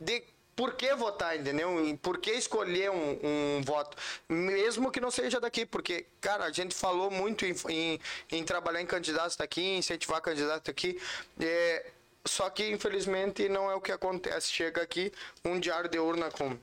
[0.00, 1.86] de por que votar, entendeu?
[1.86, 3.94] E por que escolher um, um voto,
[4.26, 8.00] mesmo que não seja daqui, porque, cara, a gente falou muito em, em,
[8.32, 10.98] em trabalhar em candidatos daqui, incentivar candidatos daqui,
[11.38, 11.92] é,
[12.26, 14.52] só que infelizmente não é o que acontece.
[14.52, 15.12] Chega aqui
[15.44, 16.58] um diário de urna com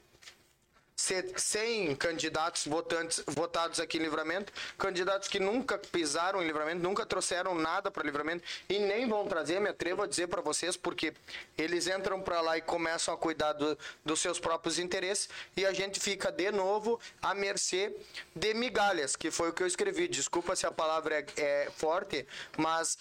[0.95, 7.05] se- 100 candidatos votantes votados aqui em Livramento, candidatos que nunca pisaram em Livramento, nunca
[7.05, 11.13] trouxeram nada para Livramento e nem vão trazer, me atrevo a dizer para vocês, porque
[11.57, 15.73] eles entram para lá e começam a cuidar do- dos seus próprios interesses e a
[15.73, 17.93] gente fica de novo à mercê
[18.35, 20.07] de migalhas, que foi o que eu escrevi.
[20.07, 22.97] Desculpa se a palavra é, é forte, mas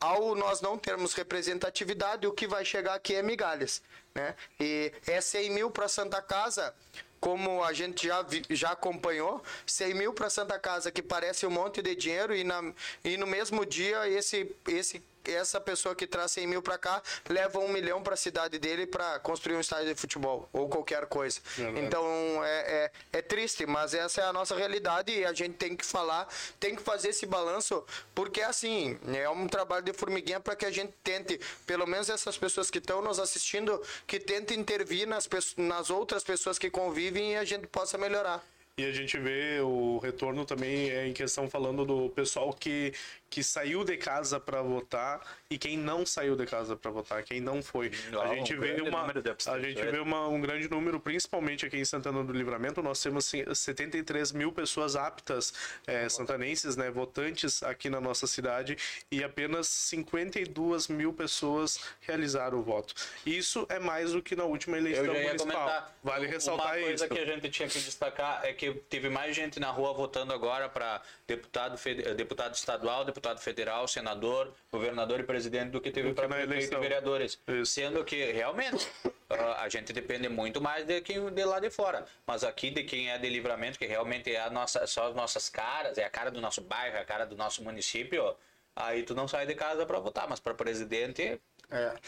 [0.00, 3.82] ao nós não termos representatividade, o que vai chegar aqui é migalhas,
[4.14, 4.34] né?
[4.60, 6.74] E é 100 mil para Santa Casa,
[7.20, 11.80] como a gente já, já acompanhou, 100 mil para Santa Casa, que parece um monte
[11.80, 12.60] de dinheiro, e, na,
[13.02, 17.58] e no mesmo dia esse, esse, essa pessoa que traz 100 mil para cá leva
[17.58, 21.40] um milhão para a cidade dele para construir um estádio de futebol ou qualquer coisa.
[21.56, 21.86] Verdade.
[21.86, 22.92] Então é, é, é
[23.24, 26.28] triste, mas essa é a nossa realidade e a gente tem que falar,
[26.60, 27.84] tem que fazer esse balanço,
[28.14, 32.38] porque assim, é um trabalho de formiguinha para que a gente tente, pelo menos essas
[32.38, 37.36] pessoas que estão nos assistindo, que tentem intervir nas, nas outras pessoas que convivem e
[37.36, 38.42] a gente possa melhorar.
[38.76, 42.92] E a gente vê o retorno também é em questão falando do pessoal que,
[43.30, 47.40] que saiu de casa para votar e quem não saiu de casa para votar, quem
[47.40, 47.92] não foi.
[48.10, 49.04] Não, a gente um vê uma
[49.46, 53.28] a gente vê uma, um grande número, principalmente aqui em Santana do Livramento, nós temos
[53.28, 55.54] assim, 73 mil pessoas aptas
[55.86, 58.76] eh, santanenses, né, votantes aqui na nossa cidade
[59.08, 62.92] e apenas 52 mil pessoas realizaram o voto.
[63.24, 65.38] Isso é mais do que na última eleição municipal.
[65.38, 65.96] comentar.
[66.02, 67.14] Vale ressaltar Uma coisa isso.
[67.14, 70.68] que a gente tinha que destacar é que teve mais gente na rua votando agora
[70.68, 76.28] para deputado, eh, deputado estadual, deputado federal, senador, governador e presidente do que teve para
[76.28, 77.38] prefeito e vereadores.
[77.46, 77.72] Isso.
[77.72, 78.88] Sendo que, realmente,
[79.30, 82.04] ah, a gente depende muito mais de quem de lá de fora.
[82.26, 85.48] Mas aqui, de quem é de livramento, que realmente é a nossa, só as nossas
[85.48, 88.34] caras, é a cara do nosso bairro, é a cara do nosso município,
[88.74, 90.28] aí tu não sai de casa para votar.
[90.28, 91.40] Mas para presidente,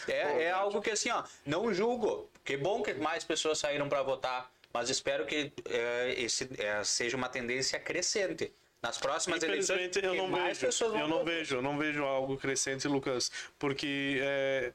[0.09, 2.31] é, é algo que assim, ó, não julgo.
[2.45, 7.17] Que bom que mais pessoas saíram para votar, mas espero que é, esse é, seja
[7.17, 8.53] uma tendência crescente.
[8.83, 11.25] Nas próximas eleições, eu não mais vejo, eu não votar.
[11.25, 14.73] vejo, eu não vejo algo crescente, Lucas, porque é,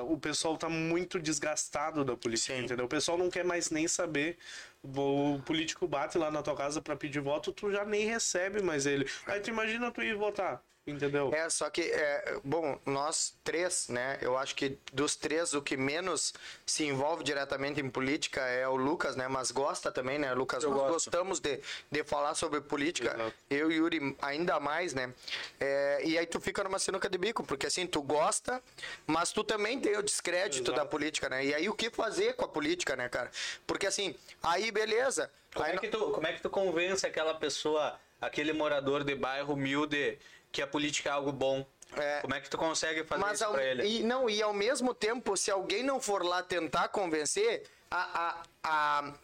[0.00, 2.84] o pessoal tá muito desgastado da política, entendeu?
[2.84, 4.36] O pessoal não quer mais nem saber.
[4.82, 8.86] O político bate lá na tua casa para pedir voto, tu já nem recebe mais
[8.86, 9.08] ele.
[9.26, 11.32] Aí tu imagina tu ir votar, entendeu?
[11.34, 14.18] É, só que, é, bom, nós três, né?
[14.20, 16.34] Eu acho que dos três, o que menos
[16.66, 19.28] se envolve diretamente em política é o Lucas, né?
[19.28, 20.62] Mas gosta também, né, Lucas?
[20.62, 20.92] Eu nós gosto.
[20.92, 23.14] gostamos de, de falar sobre política.
[23.14, 23.34] Exato.
[23.50, 25.12] Eu e Yuri ainda mais, né?
[25.60, 28.62] É, e aí tu fica numa sinuca de bico, porque assim, tu gosta,
[29.06, 30.84] mas tu também tem o descrédito Exato.
[30.84, 31.44] da política, né?
[31.44, 33.30] E aí o que fazer com a política, né, cara?
[33.66, 35.30] Porque assim, aí beleza.
[35.54, 39.14] Como aí é, que tu, como é que tu convence aquela pessoa, aquele morador de
[39.14, 40.18] bairro humilde,
[40.54, 41.66] que a política é algo bom?
[41.96, 42.20] É.
[42.20, 43.84] Como é que tu consegue fazer isso ao, pra ele?
[43.86, 49.02] e não e ao mesmo tempo, se alguém não for lá tentar convencer, a, a,
[49.02, 49.14] a,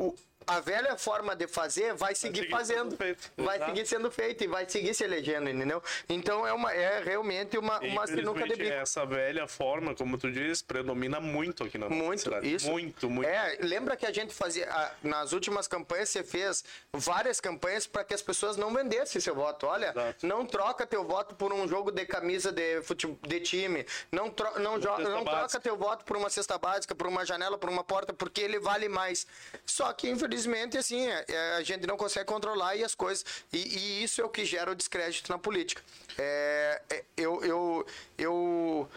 [0.00, 0.14] o-
[0.46, 2.96] a velha forma de fazer vai seguir seguir fazendo,
[3.36, 3.70] vai Exato.
[3.70, 5.82] seguir sendo feito e vai seguir se elegendo, entendeu?
[6.08, 8.72] Então é uma é realmente uma, uma sinuca de bico.
[8.72, 12.54] essa velha forma, como tu diz, predomina muito aqui na nossa Muito, cidade.
[12.54, 12.70] isso.
[12.70, 13.28] Muito, muito.
[13.28, 14.68] É, lembra que a gente fazia.
[14.70, 19.34] a- nas últimas campanhas, você fez várias campanhas para que as pessoas não vendessem seu
[19.34, 19.66] voto.
[19.66, 20.26] Olha, Exato.
[20.26, 22.80] não troca teu voto por um jogo de camisa de,
[23.26, 23.86] de time.
[24.12, 25.30] Não, tro, não, jo- não básica.
[25.48, 28.58] troca teu voto por uma cesta básica, por uma janela, por uma porta, porque ele
[28.58, 29.26] vale mais.
[29.64, 30.33] Só que, infelizmente,
[30.78, 33.24] assim, é- é, a gente não consegue controlar e as coisas.
[33.52, 35.82] E, e isso é o que gera o descrédito na política.
[36.18, 37.86] É, é, eu, eu,
[38.18, 38.88] eu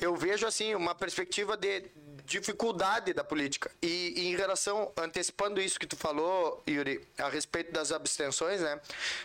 [0.00, 1.84] eu vejo assim uma perspectiva de
[2.24, 7.72] dificuldade da política e, e em relação antecipando isso que tu falou Yuri a respeito
[7.72, 8.80] das abstenções né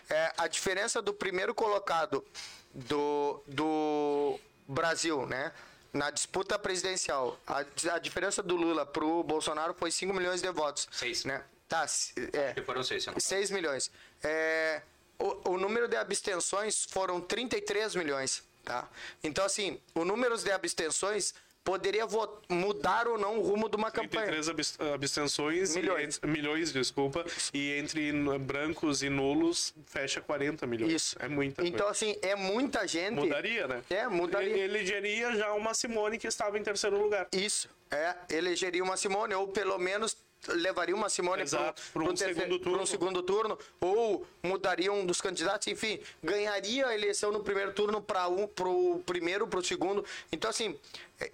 [0.10, 2.26] é, a diferença do primeiro colocado
[2.74, 5.54] do, do Brasil né
[5.98, 7.60] na disputa presidencial a,
[7.94, 11.26] a diferença do Lula pro Bolsonaro foi 5 milhões de votos Seis.
[11.26, 11.86] né tá
[12.34, 13.92] é Que foram seis, se eu não- 6 milhões.
[14.24, 14.82] É,
[15.20, 18.42] o, o número de abstenções foram 33 milhões.
[18.64, 18.88] Tá?
[19.24, 21.34] Então, assim, o número de abstenções
[21.68, 22.06] poderia
[22.50, 24.26] mudar ou não o rumo de uma campanha.
[24.32, 26.18] 33 abs- abstenções Milhões.
[26.24, 30.94] E, milhões, desculpa, e entre brancos e nulos fecha 40 milhões.
[30.94, 31.16] Isso.
[31.20, 31.92] É muita Então, coisa.
[31.92, 33.16] assim, é muita gente.
[33.16, 33.82] Mudaria, né?
[33.90, 34.50] É, mudaria.
[34.50, 37.28] Ele elegeria já uma Simone que estava em terceiro lugar.
[37.34, 37.70] Isso.
[37.92, 40.16] É, elegeria uma Simone, ou pelo menos
[40.48, 41.74] levaria uma Simone pra
[42.04, 42.14] um
[42.60, 47.74] pra um segundo turno, ou mudaria um dos candidatos, enfim, ganharia a eleição no primeiro
[47.74, 50.06] turno para um, pro primeiro, pro segundo.
[50.32, 50.78] Então, assim,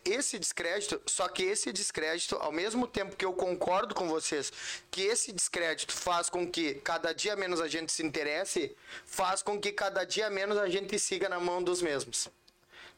[0.06, 4.52] esse descrédito, só que esse descrédito, ao mesmo tempo que eu concordo com vocês,
[4.90, 9.60] que esse descrédito faz com que cada dia menos a gente se interesse, faz com
[9.60, 12.30] que cada dia menos a gente siga na mão dos mesmos.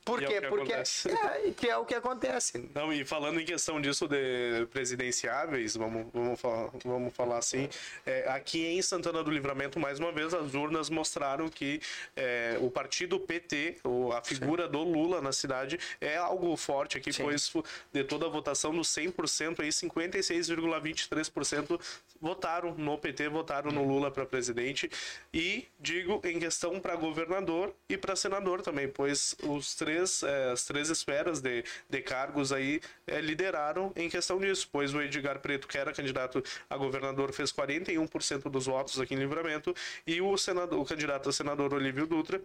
[0.06, 0.40] Por é quê?
[0.40, 1.10] que Porque acontece.
[1.10, 2.70] é, que é o que acontece.
[2.74, 7.68] Não, e falando em questão disso de presidenciáveis, vamos, vamos, falar, vamos falar assim,
[8.06, 11.82] é, aqui em Santana do Livramento, mais uma vez, as urnas mostraram que
[12.16, 13.78] é, o partido PT,
[14.16, 17.52] a figura do Lula na cidade, é algo forte aqui, pois
[17.92, 21.82] de toda a votação, no 100%, aí 56,23%
[22.22, 24.90] votaram no PT, votaram no Lula para presidente.
[25.34, 30.66] E digo em questão para governador e para senador também, pois os três, eh, as
[30.66, 35.68] três esferas de, de cargos aí eh, lideraram em questão disso, pois o Edgar Preto,
[35.68, 39.74] que era candidato a governador, fez 41% dos votos aqui em Livramento
[40.06, 42.42] e o, senador, o candidato a senador Olívio Dutra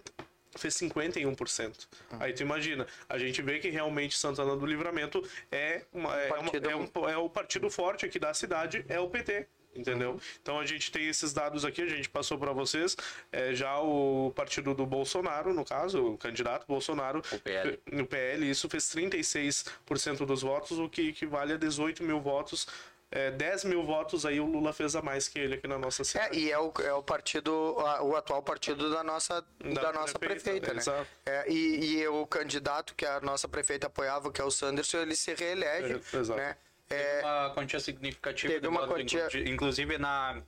[0.56, 1.86] fez 51%.
[2.18, 6.36] Aí tu imagina, a gente vê que realmente Santana do Livramento é, uma, é, uma-
[6.42, 9.46] partido- é um, é o partido forte aqui da cidade, é o PT.
[9.74, 10.20] Entendeu?
[10.42, 12.96] Então a gente tem esses dados aqui, a gente passou para vocês.
[13.30, 17.80] É, já o partido do Bolsonaro, no caso, o candidato Bolsonaro, O PL.
[17.90, 22.66] no PL, isso fez 36% dos votos, o que equivale a 18 mil votos.
[23.12, 26.02] É, 10 mil votos aí o Lula fez a mais que ele aqui na nossa
[26.02, 26.38] É, cidade.
[26.38, 30.70] e é o, é o partido, o atual partido da nossa, da, Da nossa prefeita,
[30.70, 30.78] prefeita, né?
[30.80, 31.08] exato.
[31.26, 35.16] É, e, e o candidato que a nossa prefeita apoiava, que é o Sanderson, ele
[35.16, 36.38] se reelege, É, exato.
[36.40, 36.56] né?
[36.90, 40.42] É, uma quantia significativa Teve de uma votos, quantia- inclu- inclusive na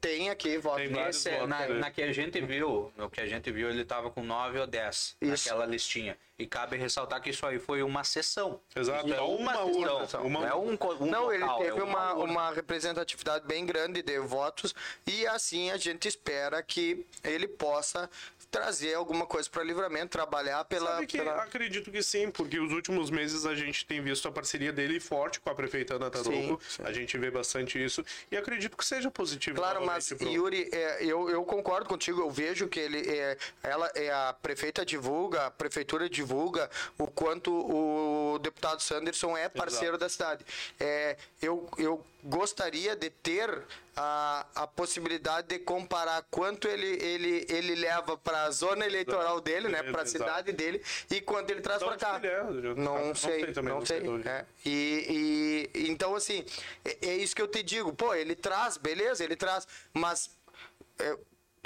[0.00, 0.76] tem aqui voto.
[0.76, 1.68] Tem votos, na, né?
[1.78, 4.66] na que a gente viu, no que a gente viu, ele tava com 9 ou
[4.66, 5.48] 10 Isso.
[5.48, 6.18] naquela listinha.
[6.38, 8.60] E cabe ressaltar que isso aí foi uma sessão.
[8.76, 11.82] Exato, Isso é uma urna, uma não é um, um Não, ele local, teve é
[11.82, 14.74] uma, uma representatividade bem grande de votos
[15.06, 18.10] e assim a gente espera que ele possa
[18.54, 21.04] trazer alguma coisa para livramento, trabalhar pela.
[21.04, 21.42] Que pela...
[21.42, 25.40] acredito que sim, porque os últimos meses a gente tem visto a parceria dele forte
[25.40, 26.60] com a prefeita Ana Tarouco.
[26.84, 29.56] A gente vê bastante isso e acredito que seja positivo.
[29.56, 32.20] Claro, mas pro- Yuri, é, eu, eu concordo contigo.
[32.20, 37.50] Eu vejo que ele, é, ela, é a prefeita divulga, a prefeitura divulga o quanto
[37.52, 40.44] o deputado Sanderson é parceiro da cidade.
[40.78, 43.62] É, eu, eu gostaria de ter
[43.96, 49.68] a, a possibilidade de comparar quanto ele, ele, ele leva para a zona eleitoral dele,
[49.68, 52.20] né, para a cidade dele e quanto ele traz De para cá.
[52.22, 52.42] é?
[52.74, 54.22] Não, não sei, sei também, não não sei sei.
[54.24, 54.44] É.
[54.64, 56.44] E, e- então assim,
[56.84, 57.92] é, é isso que eu te digo.
[57.92, 60.30] Pô, ele traz, beleza, ele traz, mas
[60.98, 61.16] é,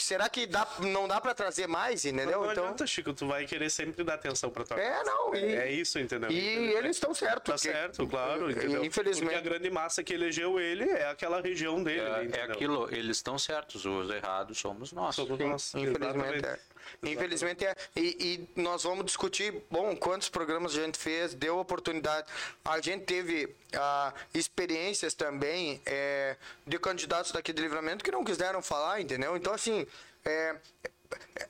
[0.04, 2.40] será que dá, não dá para trazer mais, entendeu?
[2.42, 5.34] Não então adianta, Chico, tu vai querer sempre dar atenção pra tua é não.
[5.34, 6.30] E, É isso, entendeu?
[6.30, 6.38] e
[6.74, 7.44] eles estão certos.
[7.44, 8.84] Tá porque- certo, claro, entendeu?
[8.84, 9.32] Infelizmente.
[9.32, 12.00] Porque a grande massa que elegeu ele é aquela região dele.
[12.00, 12.52] É, é entendeu?
[12.52, 15.14] aquilo, eles estão certos, os errados somos nós.
[15.14, 16.58] Somos nós, Infelizmente é.
[17.02, 17.74] Infelizmente é.
[17.96, 22.28] E, e nós vamos discutir, bom, quantos programas a gente fez, deu oportunidade.
[22.64, 26.36] A gente teve ah, experiências também é,
[26.66, 29.36] de candidatos daqui de livramento que não quiseram falar, entendeu?
[29.36, 29.86] Então, assim,
[30.24, 30.56] é,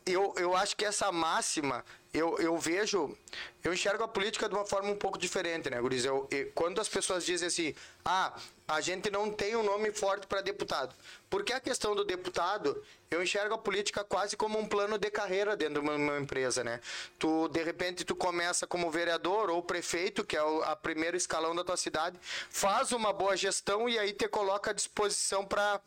[0.06, 1.84] eu, eu acho que essa máxima,
[2.18, 3.16] eu, eu vejo,
[3.62, 6.04] eu enxergo a política de uma forma um pouco diferente, né, Guriz?
[6.04, 8.34] Eu, eu- quando as pessoas dizem assim, ah,
[8.66, 10.94] a gente não tem um nome forte para deputado.
[11.30, 15.56] Porque a questão do deputado, eu enxergo a política quase como um plano de carreira
[15.56, 16.80] dentro de uma empresa, né?
[17.18, 21.54] Tu, de repente, tu começa como vereador ou prefeito, que é o a primeiro escalão
[21.54, 22.18] da tua cidade,
[22.50, 25.80] faz uma boa gestão e aí te coloca à disposição para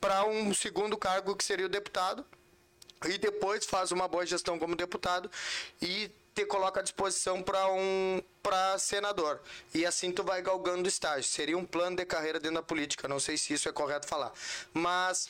[0.00, 2.24] para um segundo cargo que seria o deputado
[3.06, 5.30] e depois faz uma boa gestão como deputado
[5.80, 9.40] e te coloca à disposição para um para senador.
[9.74, 11.24] E assim tu vai galgando estágio.
[11.28, 13.08] Seria um plano de carreira dentro da política.
[13.08, 14.32] Não sei se isso é correto falar.
[14.72, 15.28] Mas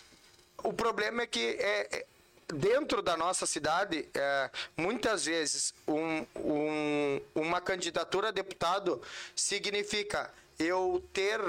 [0.63, 2.07] o problema é que é, é-
[2.49, 9.01] dentro da nossa cidade, é, muitas vezes um, um- uma candidatura a deputado
[9.35, 11.41] significa eu ter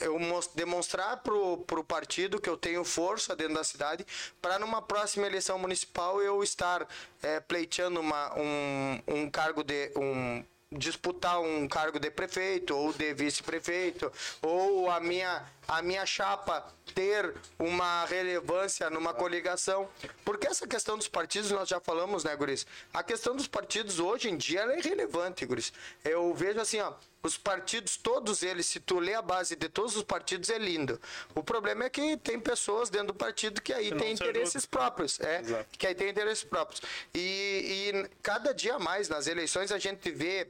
[0.00, 0.18] eu
[0.54, 4.06] demonstrar pro, pro partido que eu tenho força dentro da cidade
[4.40, 6.86] para numa próxima eleição municipal eu estar
[7.22, 13.12] é, pleiteando uma, um, um cargo de um disputar um cargo de prefeito ou de
[13.12, 19.88] vice-prefeito ou a minha a minha chapa ter uma relevância numa coligação
[20.24, 24.28] porque essa questão dos partidos nós já falamos né Guris a questão dos partidos hoje
[24.28, 25.72] em dia ela é irrelevante Guris
[26.04, 29.94] eu vejo assim ó os partidos, todos eles, se tu lê a base de todos
[29.94, 31.00] os partidos, é lindo.
[31.36, 34.66] O problema é que tem pessoas dentro do partido que aí Que tem se interesses
[34.66, 35.20] próprios.
[35.20, 35.78] É, Exato.
[35.78, 36.82] que aí tem interesses próprios.
[37.14, 40.48] E, e cada dia mais nas eleições a gente vê.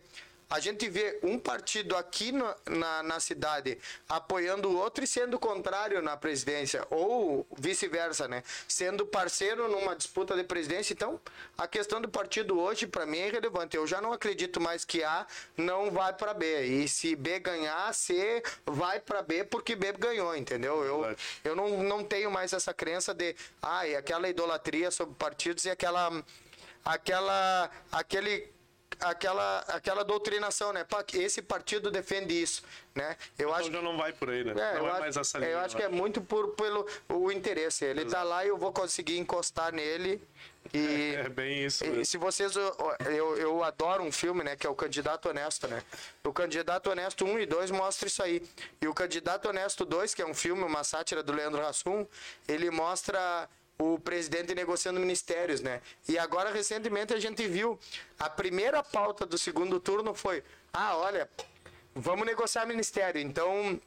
[0.53, 5.39] A gente vê um partido aqui no- na, na cidade apoiando o outro e sendo
[5.39, 8.43] contrário na presidência, ou vice-versa, né?
[8.69, 10.93] Sendo parceiro numa disputa de presidência.
[10.93, 11.19] Então,
[11.57, 13.79] a questão do partido hoje, para mim, é irrelevante.
[13.79, 15.27] Eu já não acredito mais que A
[15.57, 16.67] não vai para B.
[16.67, 20.85] E se B ganhar, C vai para B porque B ganhou, entendeu?
[20.85, 25.71] Eu, eu não, não tenho mais essa crença de, ai, aquela idolatria sobre partidos e
[25.71, 26.23] aquela
[26.85, 28.53] aquela aquele
[29.03, 30.87] aquela, aquela doutrinação, né?
[31.15, 32.63] Esse partido defende isso,
[32.95, 33.17] né?
[33.39, 34.53] Eu Então acho já não vai por aí, né?
[34.53, 35.53] é, não eu é acho, mais essa é, linha.
[35.53, 35.81] eu acho né?
[35.81, 37.85] que é muito por, pelo o interesse.
[37.85, 40.23] Ele tá lá e eu vou conseguir encostar nele.
[40.73, 41.85] E, É bem isso.
[41.85, 42.55] e se vocês.
[42.57, 44.57] Eu, eu adoro um filme, né?
[44.57, 45.83] Que é o Candidato Honesto, né?
[46.25, 48.43] O Candidato Honesto 1 e 2 mostra isso aí.
[48.81, 52.07] E o Candidato Honesto 2, que é um filme, uma sátira do Leandro Hassum,
[52.47, 53.49] ele mostra
[53.79, 55.81] o presidente negociando ministérios, né?
[56.09, 57.79] E agora, recentemente, a gente viu
[58.19, 60.43] a primeira pauta do segundo turno foi:
[60.73, 61.29] ah, olha,
[61.95, 63.21] vamos negociar ministério.
[63.21, 63.81] Então,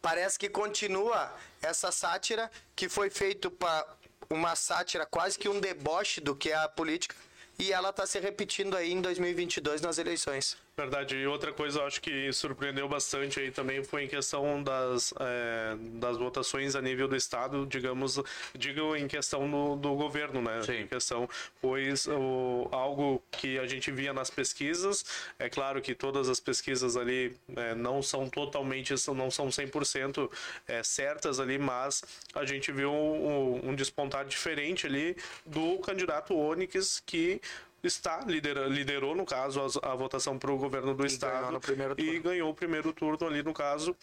[0.00, 3.86] parece que continua essa sátira que foi feito para
[4.30, 7.16] uma sátira quase que um deboche do que é a política
[7.58, 10.56] e ela está se repetindo aí em 2022 nas eleições.
[10.78, 11.16] Verdade.
[11.16, 15.76] E outra coisa, eu acho que surpreendeu bastante aí também foi em questão das, é,
[15.94, 18.20] das votações a nível do Estado, digamos,
[18.56, 20.62] digo em questão do, do governo, né?
[20.62, 20.82] Sim.
[20.82, 21.28] Em questão,
[21.60, 25.04] pois o, algo que a gente via nas pesquisas,
[25.36, 30.30] é claro que todas as pesquisas ali é, não são totalmente, não são 100%
[30.68, 37.02] é, certas ali, mas a gente viu um, um despontar diferente ali do candidato Onyx
[37.04, 37.40] que
[37.88, 41.94] está lidera, liderou no caso as- a, votação para o governo do estado no primeiro
[41.98, 43.96] e ganhou o primeiro turno ali no caso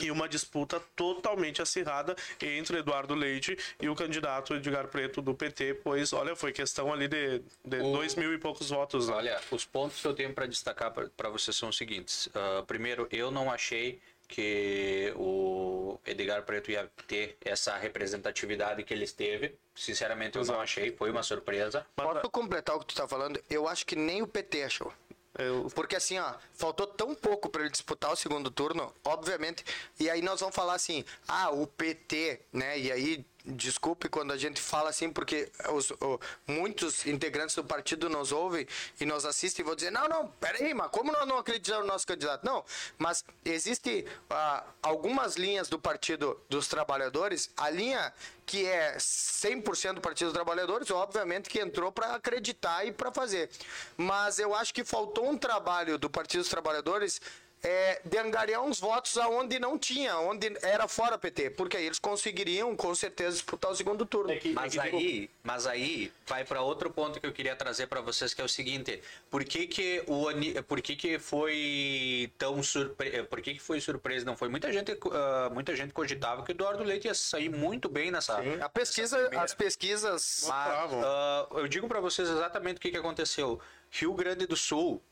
[0.00, 5.74] e uma disputa totalmente acirrada entre Eduardo Leite e o candidato Edgar Preto do PT,
[5.82, 9.08] pois, olha, foi questão ali de, de O- dois mil e poucos votos.
[9.08, 9.14] né?
[9.14, 12.28] Olha, os pontos que eu tenho para destacar para vocês são os seguintes.
[12.32, 13.98] Ah, primeiro, eu não achei
[14.28, 19.54] que o Edgar Preto ia ter essa representatividade que ele teve.
[19.74, 20.92] Sinceramente, eu não achei.
[20.94, 21.86] Foi uma surpresa.
[21.96, 23.42] Posso completar o que tu tá falando?
[23.48, 24.92] Eu acho que nem o PT achou.
[25.38, 29.64] Eu- Porque assim, ó, faltou tão pouco para ele disputar o segundo turno, obviamente.
[29.98, 32.78] E aí nós vamos falar assim, ah, o PT, né?
[32.78, 38.08] E aí, desculpe quando a gente fala assim, porque os, o- muitos integrantes do partido
[38.08, 38.66] nos ouvem
[39.00, 41.92] e nos assistem e vão dizer, não, não, peraí, mas como nós não acreditamos no
[41.92, 42.44] nosso candidato?
[42.44, 42.64] Não,
[42.98, 48.12] mas existe ah, algumas linhas do Partido dos Trabalhadores, a linha
[48.44, 53.50] que é 100% do Partido dos Trabalhadores, obviamente que entrou para acreditar e para fazer.
[53.96, 57.20] Mas eu acho que faltou um trabalho do Partido dos Trabalhadores
[57.62, 61.98] é, de angariar uns votos aonde não tinha, onde era fora PT, porque aí eles
[61.98, 64.32] conseguiriam com certeza disputar o segundo turno.
[64.54, 68.40] Mas aí, mas aí vai para outro ponto que eu queria trazer para vocês que
[68.40, 70.28] é o seguinte: por que que o
[70.62, 73.24] por que que foi tão surpre...
[73.24, 74.24] por que que foi surpresa?
[74.24, 77.88] Não foi muita gente, ah, muita gente cogitava que o Eduardo Leite ia sair muito
[77.88, 78.38] bem nessa.
[78.60, 81.02] A pesquisa, as pesquisas Mas, Mostravam.
[81.04, 83.60] ah, eu digo para vocês exatamente o que, que aconteceu.
[83.90, 85.02] Rio Grande do Sul,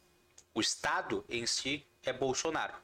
[0.54, 2.74] o estado em si é Bolsonaro.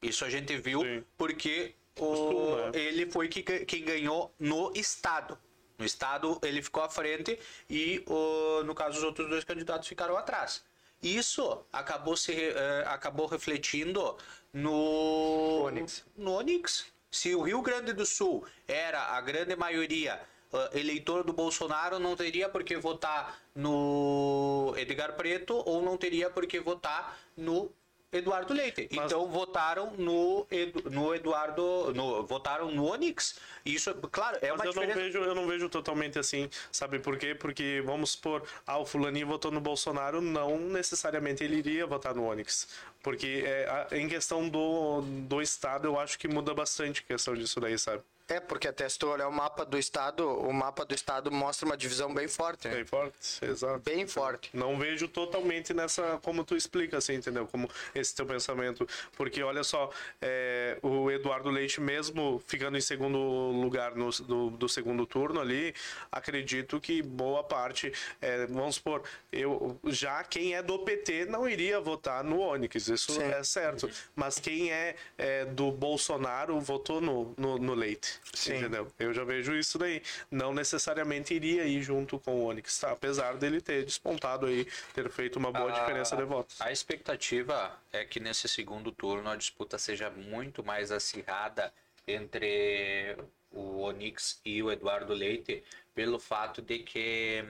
[0.00, 1.04] Isso a gente viu Sim.
[1.16, 2.70] porque o, Sul, né?
[2.74, 5.38] ele foi que, quem ganhou no estado.
[5.76, 10.16] No estado ele ficou à frente e o, no caso os outros dois candidatos ficaram
[10.16, 10.64] atrás.
[11.02, 14.16] Isso acabou se eh, acabou refletindo
[14.52, 16.04] no Onix.
[16.16, 16.86] no Onix.
[17.10, 20.20] Se o Rio Grande do Sul era a grande maioria
[20.52, 26.28] ah, eleitor do Bolsonaro, não teria por que votar no Edgar Preto ou não teria
[26.30, 27.70] por que votar no
[28.10, 28.88] Eduardo Leite.
[28.92, 33.38] Mas- Então votaram no, Edu- no Eduardo, no, votaram no Onix.
[33.64, 35.00] Isso, claro, é Mas uma eu não, diferença.
[35.00, 37.34] vejo, eu não vejo totalmente assim, sabe por quê?
[37.34, 42.24] Porque, vamos supor, ah, o fulaninho votou no Bolsonaro, não necessariamente ele iria votar no
[42.26, 42.68] Onix.
[43.02, 47.60] Porque é, em questão do, do Estado, eu acho que muda bastante a questão disso
[47.60, 48.02] daí, sabe?
[48.28, 51.64] É, porque até se tu olhar o mapa do estado, o mapa do estado mostra
[51.64, 52.74] uma divisão bem forte, né?
[52.74, 53.78] Bem forte, exato.
[53.80, 54.50] Bem forte.
[54.52, 57.46] Não vejo totalmente nessa, como tu explica, assim, entendeu?
[57.46, 58.86] Como esse teu pensamento.
[59.16, 64.68] Porque, olha só, é, o Eduardo Leite, mesmo ficando em segundo lugar no, do, do
[64.68, 65.74] segundo turno ali,
[66.12, 69.02] acredito que boa parte, é, vamos supor,
[69.32, 73.22] eu, já quem é do PT não iria votar no Onyx, isso Sim.
[73.22, 73.90] é certo.
[74.14, 78.56] Mas quem é, é, do Bolsonaro votou no, no, no Leite, Sim.
[78.58, 78.90] entendeu?
[78.98, 80.02] Eu já vejo isso daí.
[80.30, 82.92] Não necessariamente iria ir junto com o Onyx, tá?
[82.92, 86.60] apesar dele ter despontado aí, ter feito uma boa diferença de votos.
[86.60, 91.72] A expectativa é que nesse segundo turno a disputa seja muito mais acirrada
[92.06, 93.16] entre
[93.50, 95.64] o Onix e o Eduardo Leite,
[95.94, 97.44] pelo fato de que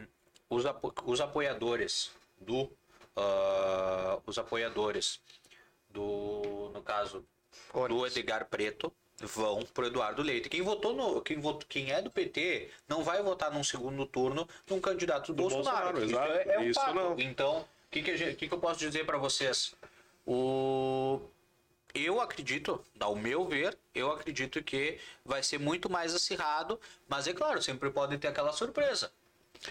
[0.49, 2.11] os, apo- os apoiadores
[2.41, 2.71] do
[3.17, 5.21] ah, os apoiadores
[5.91, 7.25] do no caso
[7.73, 8.17] do Onix.
[8.17, 10.49] Edgar Preto vão pro Eduardo Leite.
[10.49, 14.49] Quem votou no quem votou, quem é do PT não vai votar num segundo turno
[14.69, 15.99] num candidato do, Do Bolsonaro.
[15.99, 16.95] Bolsonaro, Isso é, é um Isso fato.
[16.95, 17.19] não.
[17.19, 19.75] Então, o que, que, que, que eu posso dizer para vocês?
[20.27, 21.21] O...
[21.95, 27.33] Eu acredito, ao meu ver, eu acredito que vai ser muito mais acirrado, mas é
[27.33, 29.11] claro, sempre pode ter aquela surpresa.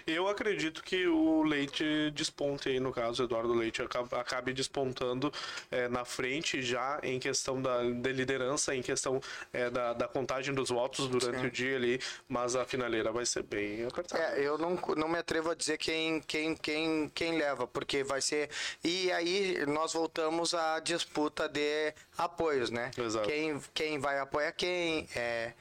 [0.05, 5.31] Eu acredito que o Leite desponte aí, no caso, Eduardo Leite aca- acabe despontando
[5.71, 9.21] eh, na frente já em questão da, de liderança, em questão
[9.53, 13.43] eh, da, da contagem dos votos durante o dia ali, mas a finaleira vai ser
[13.43, 14.23] bem apertada.
[14.23, 18.21] É, eu não, não me atrevo a dizer quem, quem, quem, quem leva, porque vai
[18.21, 18.49] ser.
[18.83, 22.91] E aí nós voltamos à disputa de apoios, né?
[22.97, 23.27] Exato.
[23.27, 25.53] Quem, quem vai apoiar quem, é,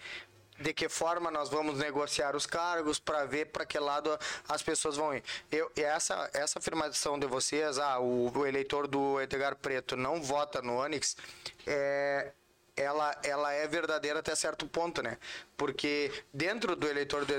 [0.59, 4.97] de que forma nós vamos negociar os cargos para ver para que lado as pessoas
[4.97, 5.23] vão ir.
[5.51, 10.63] Eu, essa, essa afirmação de vocês, ah, o, o eleitor do Edgar Preto não vota
[10.63, 11.17] no Onix,
[11.67, 12.33] é,
[12.77, 15.17] ela, ela é verdadeira até certo ponto, né?
[15.57, 17.35] Porque dentro do eleitor do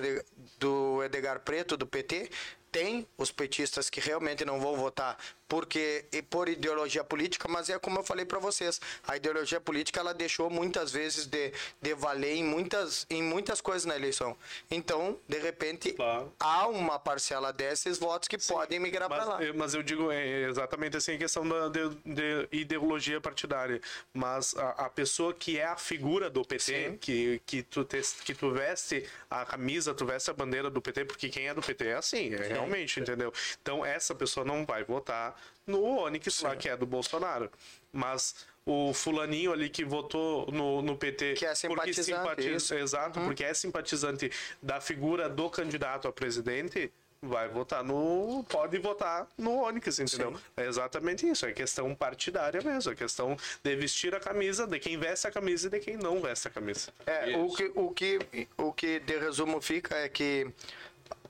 [0.57, 2.31] do Edgar Preto, do PT,
[2.71, 5.17] tem os petistas que realmente não vão votar
[5.47, 9.99] porque e por ideologia política, mas é como eu falei para vocês, a ideologia política
[9.99, 14.37] ela deixou muitas vezes de, de valer em muitas, em muitas coisas na eleição.
[14.69, 16.33] Então, de repente, Claro.
[16.39, 19.39] há uma parcela desses votos que podem migrar para lá.
[19.55, 23.81] mas eu digo é exatamente assim a questão da de, de ideologia partidária.
[24.13, 28.33] Mas a, a pessoa que é a figura do PT, que, que, tu te, que
[28.33, 31.87] tu veste a camisa, tu veste a bandeira do PT, porque quem é do PT
[31.87, 33.31] é assim, é realmente, entendeu?
[33.61, 37.51] Então essa pessoa não vai votar no Onix lá, que é do Bolsonaro.
[37.91, 38.35] Mas
[38.65, 42.73] o fulaninho ali que votou no, no PT Que é porque simpatizante, isso.
[42.73, 42.81] Uhum.
[42.81, 44.31] Exato, porque é simpatizante
[44.61, 48.45] da figura do candidato a presidente, vai votar no.
[48.49, 50.39] Pode votar no Onix, entendeu?
[50.55, 51.45] É exatamente isso.
[51.45, 52.91] É questão partidária mesmo.
[52.91, 56.21] É questão de vestir a camisa, de quem veste a camisa e de quem não
[56.21, 56.91] veste a camisa.
[57.05, 60.47] É, o que, o, que, o que de resumo fica é que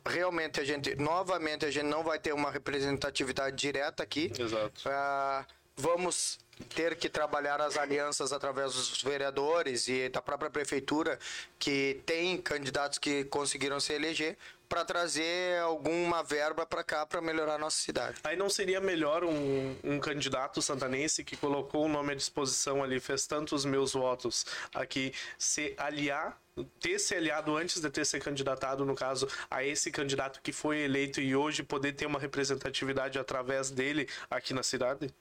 [0.07, 4.31] realmente a gente, novamente, a gente não vai ter uma representatividade direta aqui.
[4.37, 4.81] Exato.
[4.85, 5.45] Ah,
[5.75, 6.39] vamos
[6.73, 11.19] ter que trabalhar as alianças através dos vereadores e da própria prefeitura,
[11.59, 14.37] que tem candidatos que conseguiram se eleger,
[14.68, 18.18] para trazer alguma verba para cá para melhorar a nossa cidade.
[18.24, 22.99] Aí não seria melhor um, um candidato santanense que colocou o nome à disposição ali,
[22.99, 26.39] fez tantos meus votos aqui, se aliar,
[26.80, 30.80] ter se aliado antes de ter se candidatado, no caso, a esse candidato que foi
[30.80, 35.13] eleito e hoje poder ter uma representatividade através dele aqui na cidade?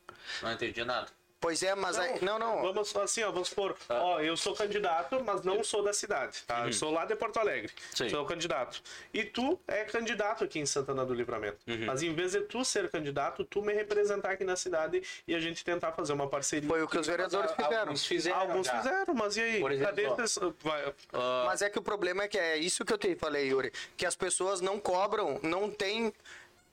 [0.43, 1.09] Não entendi nada.
[1.39, 2.63] Pois é, mas aí, não, não.
[2.63, 6.67] Vamos assim, ó, vamos supor, ó, eu sou candidato, mas não sou da cidade, tá?
[6.67, 7.71] Eu sou lá de Porto Alegre.
[7.95, 8.09] Sim.
[8.09, 8.83] Sou candidato.
[9.13, 11.59] E tu é candidato aqui em Santana do Livramento.
[11.87, 15.39] Mas em vez de tu ser candidato, tu me representar aqui na cidade e a
[15.41, 16.69] gente tentar fazer uma parceria.
[16.69, 17.81] Foi o que os vereadores fizeram.
[17.81, 18.41] Alguns fizeram.
[18.41, 18.79] Alguns já.
[18.79, 19.61] fizeram, mas e aí?
[19.61, 20.23] Por exemplo, Cadê ó.
[20.25, 20.95] esses- vai-
[21.47, 24.07] Mas é que o problema é que é isso que eu te falei, Yuri, que
[24.07, 26.13] as pessoas não cobram, não tem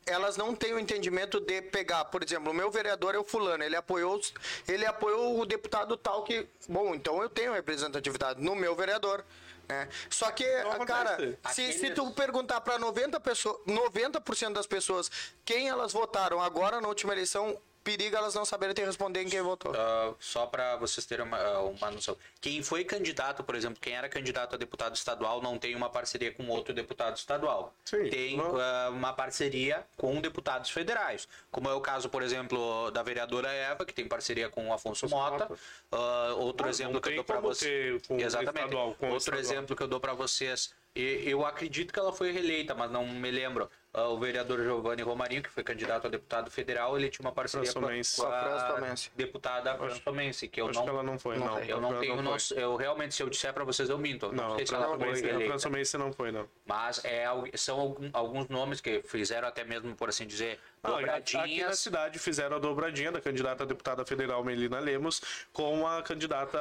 [0.06, 3.64] elas não têm o entendimento de pegar, por exemplo, o meu vereador é o fulano,
[3.64, 4.20] ele apoiou,
[4.68, 9.24] ele apoiou o deputado tal que, bom, então eu tenho representatividade no meu vereador,
[9.68, 9.88] né?
[10.10, 11.18] Só que, Não cara,
[11.52, 15.10] se, se tu perguntar para 90 pessoas, 90% das pessoas
[15.46, 19.42] quem elas votaram agora na última eleição, periga elas não saberem te responder em quem
[19.42, 19.74] votou.
[19.76, 22.18] Ah, só para vocês terem uma, uma noção.
[22.40, 26.32] Quem foi candidato, por exemplo, quem era candidato a deputado estadual não tem uma parceria
[26.32, 27.74] com outro deputado estadual.
[27.86, 31.28] Sim, tem ah, uma parceria com deputados federais.
[31.52, 35.08] Como é o caso, por exemplo, da vereadora Eva, que tem parceria com o Afonso
[35.10, 35.50] Mota.
[35.92, 38.02] Ah, outro Ah, exemplo que eu dou para vocês.
[38.08, 38.58] ter Exatamente.
[38.60, 39.40] estadual, outro estadual.
[39.42, 40.74] exemplo que eu dou para vocês.
[40.96, 43.70] E eu acredito que ela foi reeleita, mas não me lembro.
[43.96, 47.72] Ah, o vereador Giovanni Romarinho, que foi candidato a deputado federal, ele tinha uma parceria
[47.72, 51.38] com a, com a deputada França Tomense, que eu Acho não, que ela não foi,
[51.38, 51.60] não.
[51.60, 52.58] eu não tenho noção.
[52.58, 54.32] Eu realmente, se eu disser para vocês, eu minto.
[54.32, 55.60] Não, Não, sei se ela foi a eleita.
[55.70, 56.50] França não foi, não.
[56.66, 57.26] Mas é,
[57.56, 62.18] são alguns nomes que fizeram até mesmo, por assim dizer, Ah, aqui- Aqui na cidade
[62.18, 65.22] fizeram a dobradinha da candidata a deputada federal Melina Lemos
[65.54, 66.58] com a candidata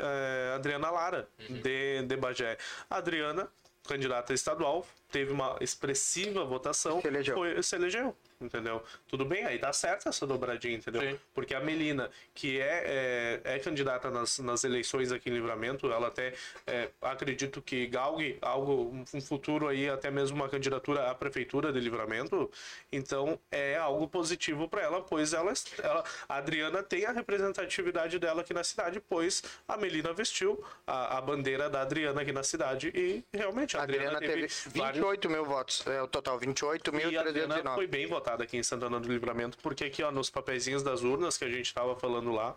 [0.00, 1.60] eh, Adriana Lara, Uhum.
[1.60, 2.56] de, de Bagé.
[2.88, 3.48] A Adriana,
[3.86, 7.00] candidata estadual, teve uma expressiva votação.
[7.00, 7.34] Se elegeu.
[7.34, 8.16] Foi, se elegeu.
[8.40, 8.84] Entendeu?
[9.08, 11.02] Tudo bem, aí tá certo essa dobradinha, entendeu?
[11.02, 11.18] Sim.
[11.34, 16.06] Porque a Melina, que é, é, é candidata nas, nas eleições aqui em Livramento, ela
[16.06, 16.34] até
[16.64, 21.80] é, acredito que galgue algo, um- futuro aí, até mesmo uma candidatura à prefeitura de
[21.80, 22.48] Livramento.
[22.92, 25.52] Então é algo positivo para ela, pois ela,
[25.82, 31.18] ela, a Adriana tem a representatividade dela aqui na cidade, pois a Melina vestiu a,
[31.18, 34.46] a bandeira da Adriana aqui na cidade e realmente a A Adriana teve
[34.76, 37.74] vários 28 mil votos, é o total, e a Adriana 28.309.
[37.74, 41.36] foi bem votada aqui em Santana do Livramento, porque aqui, ó, nos papeizinhos das urnas
[41.36, 42.54] que a gente tava falando lá,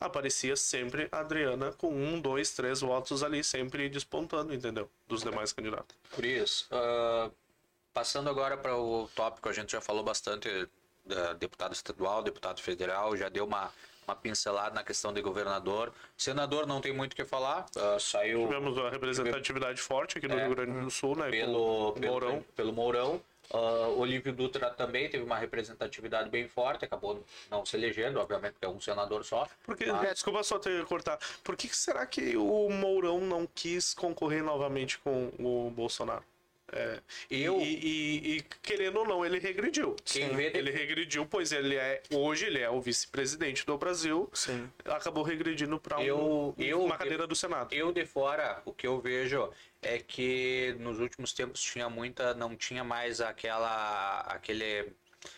[0.00, 4.90] aparecia sempre a Adriana com um, dois, três votos ali, sempre despontando, entendeu?
[5.06, 5.96] Dos demais candidatos.
[6.14, 6.66] Por isso.
[6.70, 7.30] ah,
[7.92, 10.68] passando agora para o tópico, a gente já falou bastante
[11.04, 13.70] da deputado estadual, deputado federal, já deu uma,
[14.06, 15.92] uma pincelada na questão de governador.
[16.16, 20.36] Senador não tem muito o que falar, ah, saiu Tivemos uma representatividade forte aqui no
[20.36, 21.28] Rio Grande do Sul, né?
[21.28, 21.30] É.
[21.30, 22.44] pelo, Mourão.
[22.54, 23.20] Pelo Mourão.
[23.52, 28.64] Ah, Olívio Dutra também teve uma representatividade bem forte, acabou não se elegendo, obviamente, porque
[28.66, 29.46] é um senador só.
[29.64, 31.18] Porque, mas- desculpa só ter cortar.
[31.42, 36.24] Por que será que o Mourão não quis concorrer novamente com o Bolsonaro?
[36.76, 37.00] É,
[37.30, 39.94] Eu- e, e- e, querendo ou não, ele regrediu.
[40.04, 44.28] De- Ele regrediu, pois ele é hoje ele é o vice-presidente do Brasil.
[44.34, 44.68] Sim.
[44.84, 47.72] Acabou regredindo para Eu- eu- uma cadeira do Senado.
[47.72, 52.56] Eu de fora, o que eu vejo é que nos últimos tempos tinha muita, não
[52.56, 54.92] tinha mais aquela, aquele,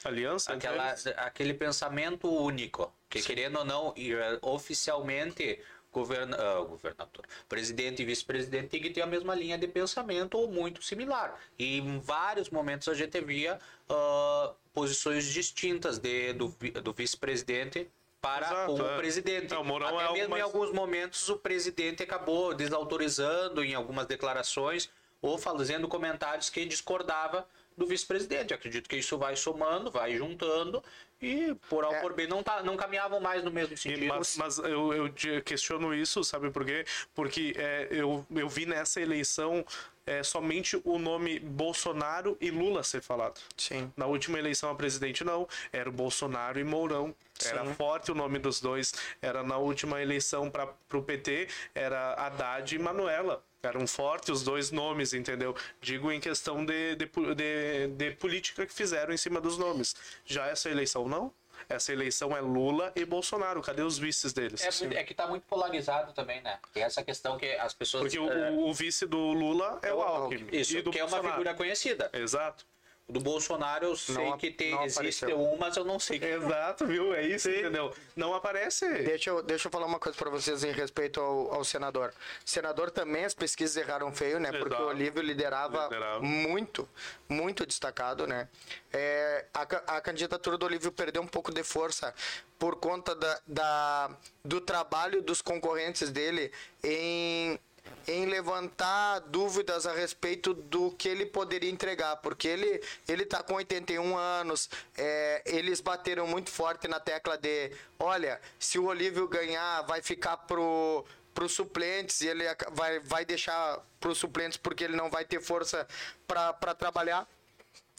[0.04, 5.60] Aliança aquela, aquele pensamento único, que querendo ou não, e, eh, oficialmente
[5.92, 10.50] governa, ah, governador, presidente e vice-presidente tem que ter a mesma linha de pensamento ou
[10.50, 11.38] muito similar.
[11.58, 13.58] E em vários momentos a gente via
[13.88, 16.48] ah, posições distintas de, do,
[16.82, 17.88] do vice-presidente
[18.20, 18.96] para Exato, o é.
[18.96, 19.54] presidente.
[19.54, 24.06] É, o Mourão Até é mesmo em alguns momentos o presidente acabou desautorizando em algumas
[24.06, 24.90] declarações
[25.22, 27.46] ou fazendo comentários que discordava
[27.76, 28.54] do vice-presidente.
[28.54, 30.82] Acredito que isso vai somando, vai juntando
[31.20, 32.00] e por A ou É.
[32.00, 34.06] por B não, tá, não caminhavam mais no mesmo E- sentido.
[34.06, 36.84] mas mas eu, eu questiono isso, sabe por quê?
[37.14, 39.64] Porque é, eu, eu vi nessa eleição
[40.06, 43.40] é, somente o nome Bolsonaro e Lula ser falado.
[43.56, 43.92] Sim.
[43.96, 47.14] Na última eleição a presidente não, era o Bolsonaro e Mourão.
[47.44, 47.74] Era Sim.
[47.74, 48.94] forte o nome dos dois.
[49.20, 53.42] Era na última eleição para o PT, era Haddad e Manuela.
[53.66, 55.54] Eram fortes os dois nomes, entendeu?
[55.80, 59.94] Digo em questão de, de, de, de política que fizeram em cima dos nomes.
[60.24, 61.32] Já essa eleição não.
[61.68, 63.60] Essa eleição é Lula e Bolsonaro.
[63.62, 64.62] Cadê os vices deles?
[64.62, 66.58] É, muito- é que tá muito polarizado também, né?
[66.72, 68.02] Tem essa questão que as pessoas.
[68.04, 70.48] Porque o, é, o vice do Lula é o Alckmin.
[70.52, 71.36] isso, e do que é uma Bolsonaro.
[71.38, 72.10] figura conhecida.
[72.12, 72.64] Exato.
[73.08, 75.40] Do Bolsonaro eu sei Não que tem, existe apareceu.
[75.40, 76.18] um, mas eu não sei.
[76.20, 77.14] Exato, viu?
[77.14, 77.94] É isso, entendeu?
[78.16, 78.84] Não aparece.
[79.04, 82.12] Deixa eu, deixa eu falar uma coisa para vocês em respeito ao, ao senador.
[82.44, 84.50] Senador também as pesquisas erraram feio, né?
[84.50, 84.82] Porque Exato.
[84.82, 86.20] o Olívio liderava, Liderava.
[86.20, 86.88] muito,
[87.28, 88.48] muito destacado, né?
[88.92, 89.62] É, a,
[89.96, 92.12] a candidatura do Olívio perdeu um pouco de força
[92.58, 94.10] por conta da, da-
[94.44, 96.50] do trabalho dos concorrentes dele
[96.82, 97.56] em
[98.06, 103.54] em levantar dúvidas a respeito do que ele poderia entregar, porque ele ele tá com
[103.54, 109.82] 81 anos, é, eles bateram muito forte na tecla de, olha, se o Olívio ganhar,
[109.82, 114.84] vai ficar pro para os suplentes e ele vai, vai deixar para os suplentes porque
[114.84, 115.86] ele não vai ter força
[116.26, 117.28] para trabalhar.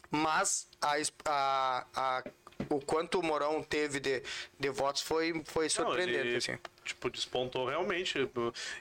[0.09, 2.23] Mas a, a, a-
[2.70, 4.22] o quanto o Morão teve de,
[4.59, 6.18] de votos foi, foi Não, surpreendente.
[6.28, 6.57] ele, assim.
[6.84, 8.18] Tipo, despontou realmente.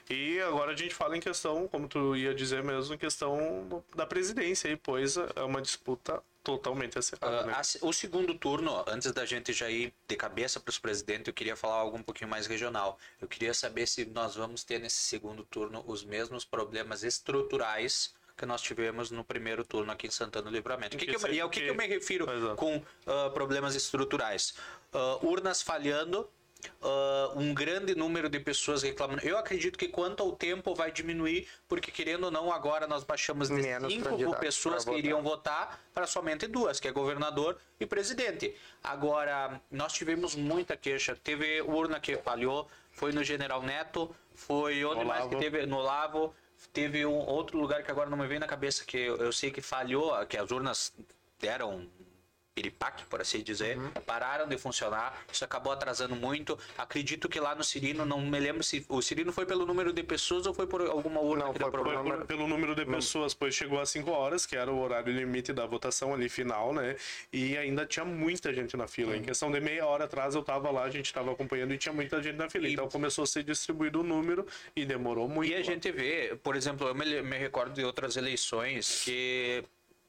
[0.09, 4.05] E agora a gente fala em questão, como tu ia dizer mesmo, em questão da
[4.05, 7.53] presidência, aí, pois é uma disputa totalmente acirrada, Ah, né?
[7.57, 11.27] a se- o segundo turno, antes da gente já ir de cabeça para os presidentes,
[11.27, 12.97] eu queria falar algo um pouquinho mais regional.
[13.19, 18.45] Eu queria saber se nós vamos ter nesse segundo turno os mesmos problemas estruturais que
[18.45, 20.95] nós tivemos no primeiro turno aqui em Santana do Livramento.
[20.95, 22.55] O que Que que eu- e ao que, eu me refiro é.
[22.55, 24.53] com ah, problemas estruturais?
[24.93, 26.29] Ah, urnas falhando,
[26.83, 29.21] ah, um grande número de pessoas reclamando.
[29.25, 33.47] Eu acredito que quanto ao tempo vai diminuir, porque querendo ou não, agora nós baixamos
[33.47, 38.55] de Menos cinco pessoas que iriam votar para somente duas, que é governador e presidente.
[38.83, 41.17] Agora, nós tivemos muita queixa.
[41.23, 45.65] Teve urna que falhou, foi no General Neto, foi onde No mais que teve?
[45.65, 46.35] No Lavo.
[46.73, 49.51] Teve um outro lugar que agora não me vem na cabeça, que eu, eu sei
[49.51, 50.93] que falhou, que as urnas
[51.39, 51.87] deram
[52.61, 53.91] piripaque, por assim dizer, Uhum.
[54.03, 56.57] pararam de funcionar, isso acabou atrasando muito.
[56.75, 60.01] Acredito que lá no Cirino, não me lembro se o Cirino foi pelo número de
[60.01, 62.03] pessoas ou foi por alguma urna Não, que deu foi por problema.
[62.09, 65.13] Foi por- pelo número de pessoas, pois chegou às 5 horas, que era o horário
[65.13, 66.95] limite da votação ali final, né?
[67.31, 69.15] E ainda tinha muita gente na fila.
[69.15, 71.93] Em questão de meia hora atrás eu tava lá, a gente tava acompanhando e tinha
[71.93, 72.67] muita gente na fila.
[72.67, 75.51] E- Então começou a ser distribuído o número e demorou muito.
[75.51, 75.63] E a lá.
[75.63, 79.63] gente vê, por exemplo, eu me, me recordo de outras eleições que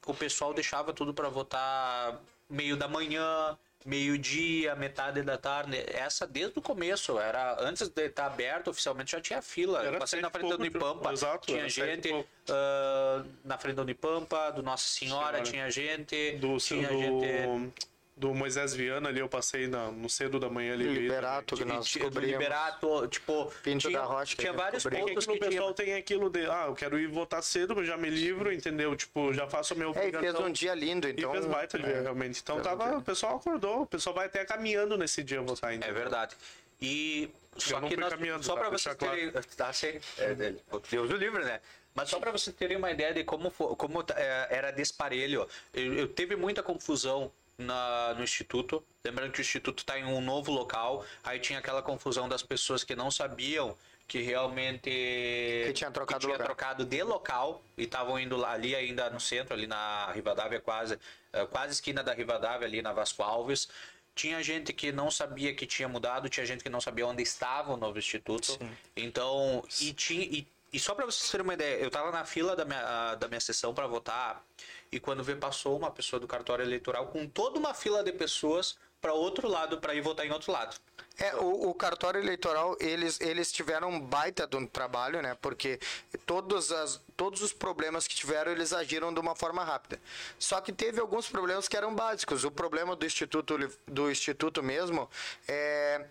[0.05, 2.19] o pessoal deixava tudo para votar
[2.49, 5.77] meio da manhã, meio-dia, metade da tarde.
[5.87, 9.79] Essa desde o começo, era antes de estar aberto oficialmente já tinha fila.
[9.79, 13.81] Era Eu passei na frente da pouco, Unipampa, exato, tinha gente ah, na frente da
[13.83, 15.43] Unipampa, do Nossa Senhora, Senhora.
[15.43, 17.71] tinha gente, do, tinha do, gente
[18.19, 20.83] do Moisés Viana ali, eu passei na- no cedo da manhã ali.
[20.87, 22.31] Liberato, que de- nós de- do descobrimos.
[22.33, 24.99] Liberato, tipo, Pinto tinha, da Rocha, tinha vários descobriu.
[24.99, 25.49] É que pontos que no tinha.
[25.49, 28.93] pessoal tem aquilo de, ah, eu quero ir votar cedo, mas já me livro, entendeu?
[28.95, 30.31] Tipo, já faço a minha É, e obrigação.
[30.33, 31.29] fez um dia lindo, então.
[31.31, 32.01] E fez baita dia, é.
[32.01, 32.41] realmente.
[32.43, 32.97] Então um tava, dia.
[32.97, 35.85] o pessoal acordou, o pessoal vai até caminhando nesse dia votar ainda.
[35.85, 36.35] É verdade.
[36.81, 38.13] E só que nós,
[38.45, 40.53] só para vocês terem, tá, sim, é, é,
[40.91, 41.59] Deus o livre, né?
[41.95, 46.07] Mas só para vocês terem uma ideia de como como é, era desparelho, eu, eu
[46.07, 48.83] teve muita confusão na, no instituto.
[49.03, 51.05] Lembrando que o instituto está em um novo local.
[51.23, 53.75] Aí tinha aquela confusão das pessoas que não sabiam
[54.07, 56.45] que realmente Que tinha trocado tinha lugar.
[56.45, 60.99] trocado de local e estavam indo lá, ali ainda no centro, ali na Rivadavia, quase,
[61.31, 63.69] eh, quase esquina da Rivadavia, ali na Vasco Alves.
[64.15, 67.71] Tinha gente que não sabia que tinha mudado, tinha gente que não sabia onde estava
[67.71, 68.57] o novo instituto.
[68.97, 70.23] Então, e tinha.
[70.25, 73.27] E, e só para vocês terem uma ideia, eu tava na fila da minha, da
[73.27, 74.43] minha sessão para votar
[74.91, 78.77] e quando vê passou uma pessoa do cartório eleitoral com toda uma fila de pessoas
[78.99, 80.75] para outro lado para ir votar em outro lado.
[81.19, 85.35] É, o, o cartório eleitoral, eles, eles tiveram um baita de um trabalho, né?
[85.41, 85.79] Porque
[86.25, 89.99] todos, as, todos os problemas que tiveram, eles agiram de uma forma rápida.
[90.37, 92.45] Só que teve alguns problemas que eram básicos.
[92.45, 95.09] O problema do Instituto, do instituto mesmo,
[95.47, 96.05] é,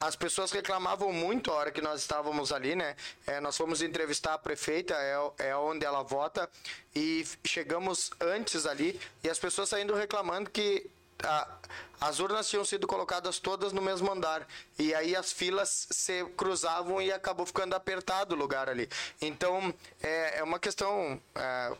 [0.00, 2.96] as pessoas reclamavam muito a hora que nós estávamos ali, né?
[3.26, 6.50] É, nós fomos entrevistar a prefeita, é, é onde ela vota,
[6.94, 10.90] e chegamos antes ali, e as pessoas saindo reclamando que
[11.22, 11.48] a-
[12.00, 14.46] as urnas tinham sido colocadas todas no mesmo andar
[14.78, 18.88] e aí as filas se cruzavam e acabou ficando apertado o lugar ali.
[19.20, 21.72] Então é, é uma questão é,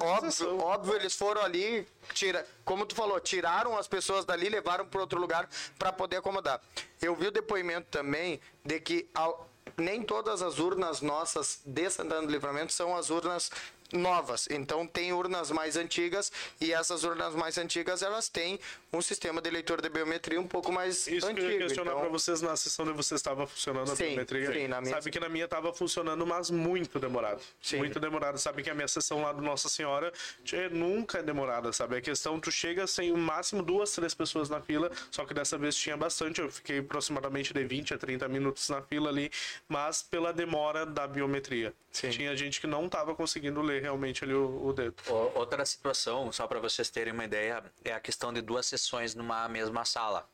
[0.00, 5.00] óbvio, óbvio eles foram ali tira, como tu falou, tiraram as pessoas dali, levaram para
[5.00, 6.60] outro lugar para poder acomodar.
[7.00, 12.26] Eu vi o depoimento também de que ao- nem todas as urnas nossas de Santana
[12.26, 13.50] do Livramento são as urnas
[13.92, 14.48] novas.
[14.50, 16.30] Então tem urnas mais antigas
[16.60, 18.58] e essas urnas mais antigas elas têm
[18.92, 21.40] um sistema de leitor de biometria um pouco mais Isso antigo.
[21.40, 24.06] que eu ia questionar então- pra vocês na sessão de vocês estava funcionando a Sim,
[24.08, 24.52] biometria.
[24.52, 27.40] sim, na minha Sabe que na minha estava funcionando, mas muito demorado.
[27.62, 27.78] Sim.
[27.78, 28.38] Muito demorado.
[28.38, 30.12] Sabe que a minha sessão lá do Nossa Senhora
[30.44, 31.96] tchê, nunca é demorada, sabe?
[31.96, 35.56] A questão, tu chega sem o máximo duas, três pessoas na fila, só que dessa
[35.58, 36.40] vez tinha bastante.
[36.40, 39.30] Eu fiquei aproximadamente de 20 a 30 minutos na fila ali,
[39.68, 41.74] mas pela demora da biometria.
[41.96, 42.10] Sim.
[42.10, 44.94] Tinha gente que não estava conseguindo ler realmente ali o, o dedo.
[45.08, 49.14] O- Outra situação, só para vocês terem uma ideia, é a questão de duas sessões
[49.14, 50.28] numa mesma sala.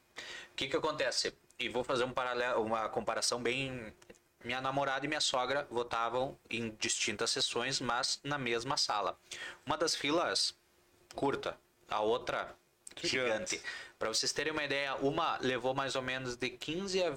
[0.50, 1.32] O que que acontece?
[1.60, 3.92] E vou fazer um paralelo, uma comparação bem
[4.44, 9.16] minha namorada e minha sogra votavam em distintas sessões, mas na mesma sala.
[9.64, 10.54] Uma das filas
[11.14, 11.56] curta,
[11.88, 12.52] a outra
[13.00, 13.08] Gigante.
[13.56, 13.62] gigante.
[14.00, 17.16] Para vocês terem uma ideia, uma levou mais ou menos de 15 a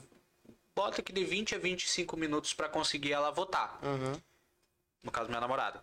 [0.76, 3.80] bota que de 20 a 25 minutos para conseguir ela votar
[5.06, 5.82] no caso minha namorada.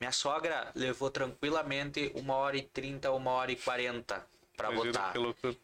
[0.00, 4.24] Minha sogra levou tranquilamente uma hora e trinta, uma hora e quarenta
[4.56, 5.12] para votar.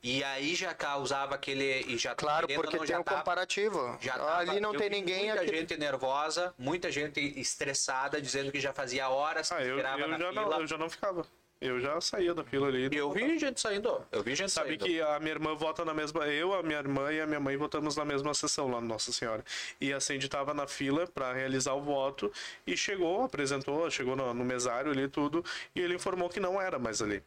[0.03, 3.99] E aí já causava aquele e já Claro, porque não, tem já um tava- comparativo.
[4.01, 5.57] já tava- ali não tem ninguém Muita aqui.
[5.57, 10.09] gente nervosa, muita gente estressada, dizendo que já fazia horas que Ah, eu, esperava eu,
[10.09, 10.45] na já fila.
[10.47, 11.26] não, eu já não ficava.
[11.61, 12.88] Eu já saía da fila ali.
[12.92, 14.05] Eu vi gente saindo.
[14.12, 14.84] Eu vi gente Sabe saindo.
[14.84, 16.26] que a minha irmã vota na mesma.
[16.26, 19.12] Eu, a minha irmã e a minha mãe votamos na mesma sessão lá no Nossa
[19.12, 19.42] Senhora.
[19.80, 22.30] E a Sandy tava na fila para realizar o voto
[22.66, 25.44] e chegou, apresentou, chegou no, no mesário ali e tudo,
[25.74, 27.22] e ele informou que não era mais ali.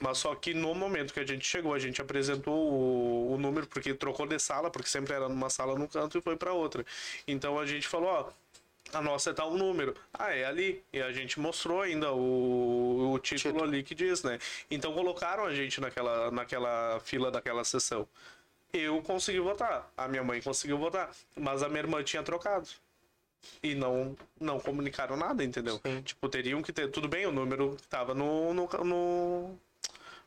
[0.00, 3.66] Mas só que no momento que a gente chegou, a gente apresentou o, o número,
[3.66, 6.84] porque trocou de sala, porque sempre era numa sala num canto e foi para outra.
[7.26, 8.30] Então a gente falou, ó,
[8.94, 9.94] a nossa é tal número.
[10.12, 10.82] Ah, é ali.
[10.92, 13.64] E a gente mostrou ainda o, o título, Título.
[13.64, 14.38] ali que diz, né?
[14.70, 18.06] Então colocaram a gente naquela, naquela fila daquela sessão.
[18.72, 22.68] Eu consegui votar, a minha mãe conseguiu votar, mas a minha irmã tinha trocado.
[23.62, 25.80] E não, não comunicaram nada, entendeu?
[26.04, 26.90] Tipo, teriam que ter.
[26.90, 29.58] Tudo bem, o número tava no, no, no,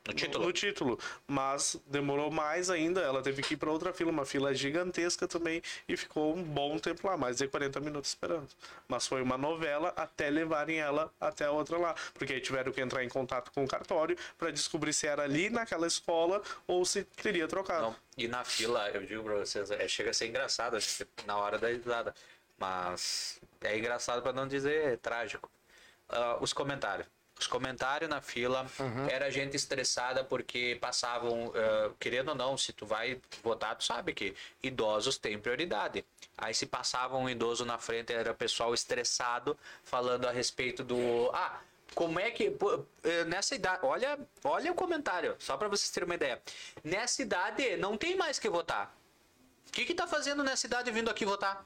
[0.07, 0.45] No título.
[0.45, 0.99] no título.
[1.27, 3.01] Mas demorou mais ainda.
[3.01, 5.61] Ela teve que ir para outra fila, uma fila gigantesca também.
[5.87, 8.47] E ficou um bom tempo lá, mais de 40 minutos esperando.
[8.87, 11.95] Mas foi uma novela até levarem ela até a outra lá.
[12.13, 15.49] Porque aí tiveram que entrar em contato com o cartório para descobrir se era ali
[15.49, 17.83] naquela escola ou se teria trocado.
[17.83, 20.77] Não, e na fila, eu digo pra vocês, é, chega a ser engraçado
[21.25, 22.13] na hora da risada.
[22.57, 25.49] Mas é engraçado pra não dizer trágico.
[26.09, 27.07] Ah, os comentários.
[27.39, 28.65] Os comentários na fila
[29.09, 34.13] era gente estressada porque passavam, ah, querendo ou não, se tu vai votar, tu sabe
[34.13, 36.03] que idosos têm prioridade.
[36.37, 41.29] Aí se passava um idoso na frente, era pessoal estressado falando a respeito do.
[41.33, 41.59] Ah,
[41.93, 42.55] como é que.
[43.03, 43.85] eh, Nessa idade.
[43.85, 46.41] Olha, olha o comentário, só para vocês terem uma ideia.
[46.83, 48.95] Nessa idade, não tem mais que votar.
[49.67, 51.63] O que, que tá fazendo nessa idade vindo aqui votar?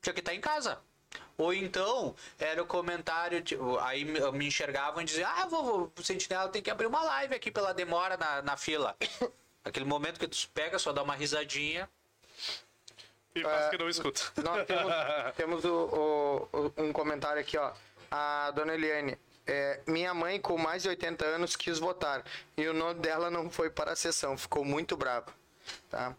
[0.00, 0.78] Tinha que estar em casa.
[1.38, 6.02] Ou então, era o comentário, tipo, aí me me enxergavam e diziam, ah, vovô, o
[6.02, 8.96] Sentinela tem que abrir uma live aqui pela demora na, na fila.
[9.64, 11.88] Aquele momento que tu pega, só dá uma risadinha.
[13.34, 14.22] E faz que não escuta.
[14.42, 14.92] Nós temos,
[15.36, 17.72] temos o- o- um comentário aqui, ó.
[18.10, 19.18] A dona Eliane.
[19.46, 22.24] é, minha mãe, com mais de 80 anos, quis votar.
[22.56, 24.38] E o nome dela não foi para a sessão.
[24.38, 25.26] Ficou muito brava.
[25.90, 26.14] Tá?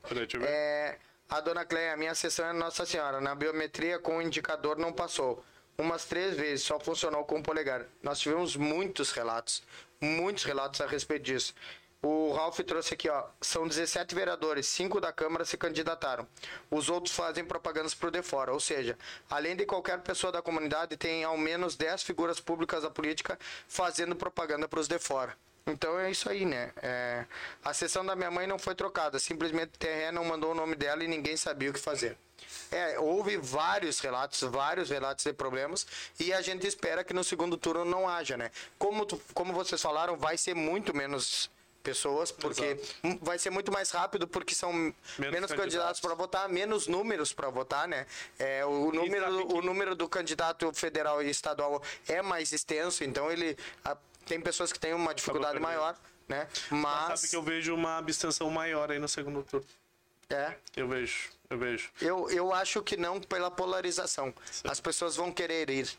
[0.48, 0.98] É,
[1.30, 3.20] a dona Cleia, a minha sessão é Nossa Senhora.
[3.20, 5.44] Na biometria, com o indicador, não passou.
[5.78, 7.86] Umas três vezes, só funcionou com o polegar.
[8.02, 9.62] Nós tivemos muitos relatos.
[10.00, 11.54] Muitos relatos a respeito disso.
[12.02, 13.26] O Ralph trouxe aqui, ó.
[13.42, 16.26] São 17 vereadores, 5 da Câmara se candidataram.
[16.72, 18.54] Os outros fazem propagandas pro de fora.
[18.54, 18.98] Ou seja,
[19.30, 24.16] além de qualquer pessoa da comunidade, tem ao menos 10 figuras públicas da política fazendo
[24.16, 25.36] propaganda pros de fora.
[25.68, 26.72] Então é isso aí, né?
[26.82, 27.26] É,
[27.64, 29.20] a sessão da minha mãe não foi trocada.
[29.20, 32.18] Simplesmente o TRE não mandou o nome dela e ninguém sabia o que fazer.
[32.72, 35.86] É, houve vários relatos, vários relatos de problemas
[36.20, 38.52] e a gente espera que no segundo turno não haja, né?
[38.78, 41.50] Como, tu- como vocês falaram, vai ser muito menos
[41.82, 46.02] pessoas, porque m- vai ser muito mais rápido, porque são menos, candidatos candidatos.
[46.02, 48.06] para votar, menos números para votar, né?
[48.38, 53.58] É, o, número, o número do candidato federal e estadual é mais extenso, então ele
[53.86, 53.98] a-
[54.28, 55.96] tem pessoas que têm uma dificuldade maior,
[56.28, 56.48] né?
[56.70, 59.66] Mas Mas sabe que eu vejo uma abstenção maior aí no segundo turno.
[60.30, 61.90] é, Eu vejo, eu vejo.
[62.02, 64.34] Eu, eu acho que não pela polarização.
[64.64, 65.90] As pessoas vão querer ir.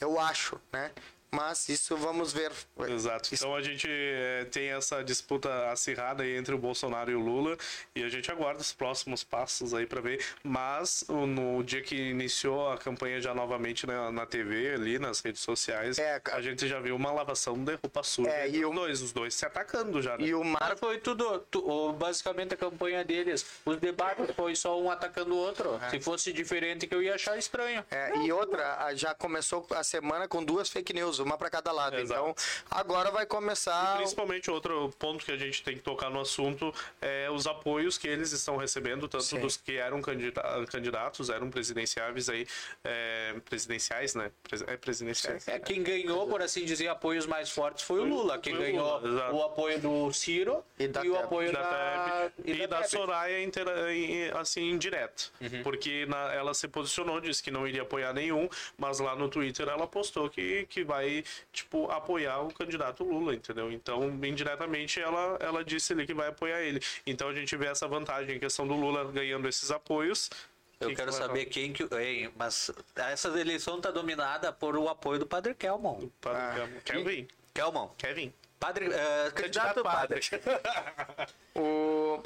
[0.00, 0.90] Eu acho, né?
[1.32, 2.52] Mas isso vamos ver.
[2.88, 3.32] Exato.
[3.34, 7.20] Isso- Então a gente eh, tem essa disputa acirrada aí entre o Bolsonaro e o
[7.20, 7.56] Lula
[7.96, 10.22] e a gente aguarda os próximos passos aí para ver.
[10.44, 15.40] Mas no dia que iniciou a campanha já novamente na, na TV, ali nas redes
[15.40, 19.00] sociais, É, a gente já viu uma lavação de roupa suja É, e os dois,
[19.02, 20.18] os dois se atacando já.
[20.18, 20.26] Né?
[20.26, 20.76] E o Mas Mar...
[20.76, 23.44] foi tudo, tu- o- basicamente a campanha deles.
[23.64, 25.80] Os debates foi só um atacando o outro.
[25.90, 27.84] Se fosse diferente, que eu ia achar estranho.
[27.90, 31.96] É, e outra, já começou a semana com duas fake news, uma para cada lado.
[31.96, 32.20] Exato.
[32.20, 32.34] Então,
[32.70, 33.96] agora vai começar.
[33.96, 38.08] Principalmente outro ponto que a gente tem que tocar no assunto é os apoios que
[38.08, 39.40] eles estão recebendo, tanto Sim.
[39.40, 42.46] dos que eram candida- candidatos, eram presidenciáveis aí,
[42.84, 44.30] é, presidenciais, né?
[44.66, 45.46] É presidenciais.
[45.48, 48.38] É, quem ganhou, por assim dizer, apoios mais fortes foi o Lula.
[48.38, 52.30] Quem o ganhou Lula, o apoio do Ciro E e, da o apoio da da,
[52.36, 52.90] Tebet e, da, Tebet.
[52.90, 53.72] Soraya intera-
[54.40, 55.62] assim indireto, Uhum.
[55.62, 59.68] porque na- ela se posicionou, disse que não iria apoiar nenhum, mas lá no Twitter
[59.68, 61.11] ela postou que, que vai
[61.52, 63.70] tipo apoiar o candidato Lula, entendeu?
[63.72, 66.80] Então indiretamente ela ela disse ali que vai apoiar ele.
[67.06, 70.30] Então a gente vê essa vantagem em questão do Lula ganhando esses apoios.
[70.80, 71.86] Eu Que quero que vai saber quem que.
[71.94, 76.08] Ei, mas essa eleição tá dominada por o apoio do Padre Kelmon.
[76.20, 76.68] Para Ah.
[76.84, 77.88] Kevin, Kelmon.
[77.96, 78.32] Kevin.
[78.58, 80.20] Padre, eh, candidato padre.
[81.54, 82.22] O...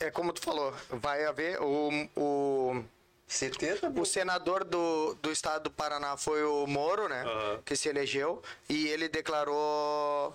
[0.00, 2.08] É como tu falou, vai haver o.
[2.16, 2.84] o...
[3.32, 3.88] Certeza?
[3.96, 7.22] O senador do, do estado do Paraná foi o Moro, né?
[7.22, 7.62] Aham.
[7.64, 8.42] Que se elegeu.
[8.68, 10.34] E ele declarou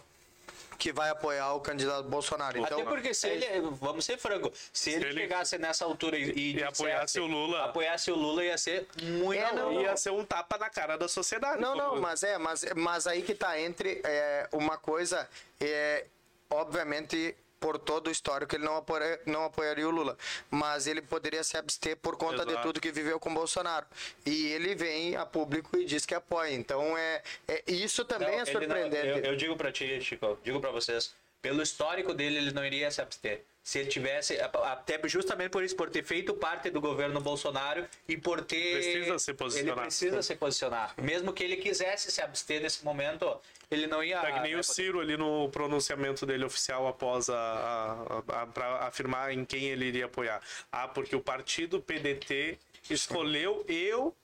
[0.79, 2.57] que vai apoiar o candidato Bolsonaro.
[2.59, 6.31] Então, Até porque se ele, vamos ser franco, se, ele, ele- chegasse nessa altura e,
[6.31, 7.65] e, E apoiasse o Lula.
[7.65, 11.07] apoiasse o Lula ia ser muito É, não, Ia ser um tapa na cara da
[11.07, 11.59] sociedade.
[11.61, 15.27] Não, não, mas é, mas, mas aí que tá entre é, uma coisa,
[15.59, 16.05] é,
[16.49, 20.17] obviamente, por todo o histórico, ele não, apoia, não apoiaria o Lula.
[20.49, 22.67] Mas ele poderia se abster por conta de Exato.
[22.67, 23.85] tudo que viveu com o Bolsonaro.
[24.25, 26.53] E ele vem a público e diz que apoia.
[26.53, 29.07] Então, é, é isso também Não, é ele não- surpreendente.
[29.07, 32.89] eu, eu digo pra ti, Chico, digo pra vocês, pelo histórico dele, ele não iria
[32.91, 33.43] se abster.
[33.67, 38.15] Se ele tivesse, até justamente por isso, por ter feito parte do governo Bolsonaro e
[38.15, 38.75] por ter.
[38.75, 39.73] Precisa se posicionar.
[39.73, 40.93] Ele precisa se posicionar.
[40.95, 43.37] Mesmo que ele quisesse se abster nesse momento,
[43.69, 44.19] ele não ia.
[44.21, 48.47] É que nem né, o Ciro ali no pronunciamento dele oficial após a, a, a,
[48.47, 50.41] pra afirmar em quem ele iria apoiar.
[50.71, 52.57] Ah, porque o partido PDT
[52.89, 54.15] escolheu eu.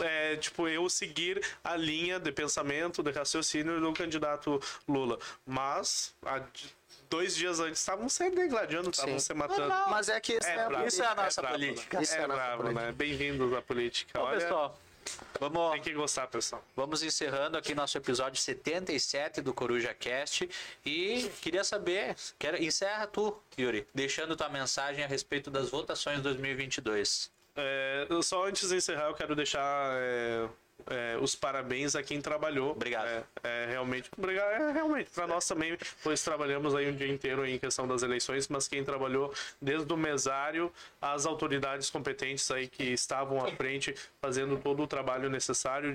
[0.00, 5.18] É, tipo, eu seguir a linha de pensamento, de raciocínio do candidato Lula.
[5.44, 6.77] Mas, d-
[7.08, 9.68] dois dias antes, estavam se degladiando, estavam se matando.
[9.88, 11.96] Mas é que isso é, bravo, isso é a nossa bravo, política.
[11.96, 12.02] Né?
[12.02, 12.86] Isso é é bravo, política.
[12.86, 12.92] né?
[12.92, 14.18] Bem-vindos à política.
[14.18, 14.78] Bom, Olha, pessoal,
[15.40, 16.62] vamos, tem que gostar, pessoal.
[16.76, 20.48] Vamos encerrando aqui nosso episódio 77 do Coruja Cast.
[20.84, 27.30] E queria saber, quero, encerra tu, Yuri, deixando tua mensagem a respeito das votações 2022.
[27.56, 30.48] É, só antes de encerrar, eu quero deixar é,
[30.86, 32.72] é, os parabéns a quem trabalhou.
[32.72, 33.06] Obrigado.
[33.06, 34.50] É, é, realmente, obrigado.
[34.50, 38.48] É, realmente, para nós também, pois trabalhamos aí um dia inteiro em questão das eleições,
[38.48, 44.56] mas quem trabalhou desde o mesário às autoridades competentes aí que estavam à frente, fazendo
[44.58, 45.94] todo o trabalho necessário,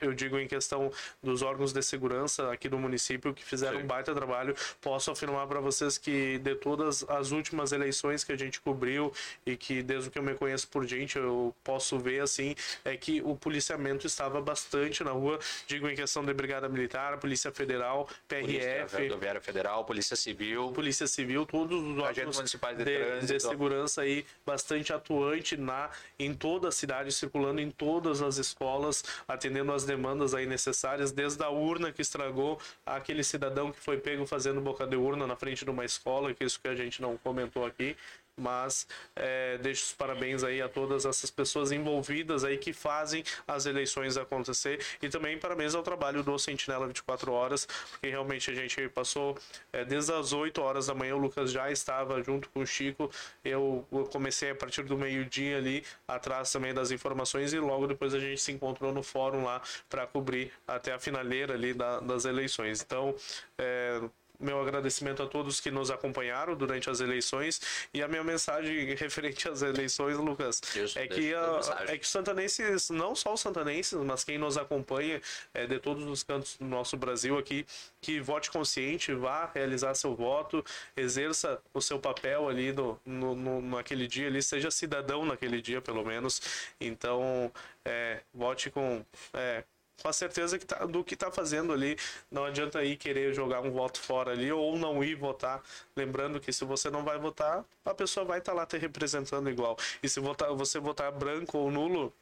[0.00, 0.90] eu digo em questão
[1.22, 3.84] dos órgãos de segurança aqui do município, que fizeram Sim.
[3.84, 4.54] um baita trabalho.
[4.80, 9.12] Posso afirmar para vocês que de todas as últimas eleições que a gente cobriu
[9.44, 12.54] e que desde que eu me conheço por gente eu posso ver assim
[12.84, 17.52] é que o policiamento estava bastante na rua, digo em questão de brigada militar, polícia
[17.52, 20.72] federal, Polícia PRF, Rodoviária Federal, Polícia Civil.
[20.72, 23.32] Polícia Civil, todos os Agentes órgãos municipais de de, trânsito.
[23.32, 29.04] de segurança aí bastante atuante na em toda a cidade, circulando em todas as escolas,
[29.26, 34.26] atendendo as demandas aí necessárias, desde a urna que estragou, aquele cidadão que foi pego
[34.26, 37.00] fazendo boca de urna na frente de uma escola, que é isso que a gente
[37.00, 37.96] não comentou aqui.
[38.38, 38.86] Mas
[39.16, 44.16] é, deixo os parabéns aí a todas essas pessoas envolvidas aí que fazem as eleições
[44.16, 49.36] acontecer e também parabéns ao trabalho do Sentinela 24 horas, porque realmente a gente passou
[49.72, 53.10] é, desde as 8 horas da manhã, o Lucas já estava junto com o Chico,
[53.44, 58.14] eu, eu comecei a partir do meio-dia ali, atrás também das informações e logo depois
[58.14, 62.24] a gente se encontrou no fórum lá para cobrir até a finaleira ali da, das
[62.24, 62.82] eleições.
[62.82, 63.14] Então,
[63.56, 64.00] é,
[64.38, 67.60] meu agradecimento a todos que nos acompanharam durante as eleições
[67.92, 72.08] e a minha mensagem referente às eleições, Lucas, Isso, é que a é que os
[72.10, 75.20] santanenses, não só os santanenses, mas quem nos acompanha
[75.52, 77.66] é, de todos os cantos do nosso Brasil aqui,
[78.00, 80.64] que vote consciente, vá realizar seu voto,
[80.96, 85.80] exerça o seu papel ali no, no, no- naquele dia, ali, seja cidadão naquele dia,
[85.80, 86.40] pelo menos.
[86.80, 87.52] Então,
[87.84, 89.04] é, vote com.
[89.34, 89.64] é,
[90.02, 91.96] com a certeza que tá, do que tá fazendo ali.
[92.30, 95.62] Não adianta ir querer jogar um voto fora ali ou não ir votar.
[95.96, 99.76] Lembrando que se você não vai votar, a pessoa vai estar lá te representando igual.
[100.02, 102.12] E se votar, você votar branco ou nulo,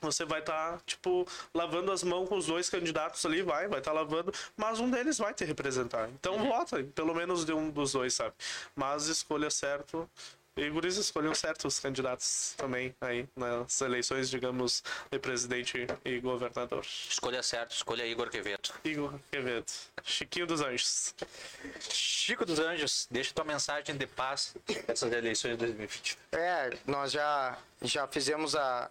[0.00, 3.92] você vai estar, tipo, lavando as mãos com os dois candidatos ali, vai, vai estar
[3.92, 6.08] lavando, mas um deles vai te representar.
[6.10, 8.34] Então vota, pelo menos de um dos dois, sabe?
[8.76, 10.08] Mas escolha certo.
[10.58, 16.84] E guris escolham certos candidatos também aí nas eleições, digamos, de presidente e governador.
[17.08, 18.70] Escolha certo, escolha Igor Quevedo.
[18.84, 19.70] Igor Quevedo,
[20.02, 21.14] Chiquinho dos Anjos.
[21.88, 24.56] Chico dos Anjos, deixa tua mensagem de paz
[24.88, 26.18] nessas eleições de 2020.
[26.32, 28.90] É, nós já, já fizemos a,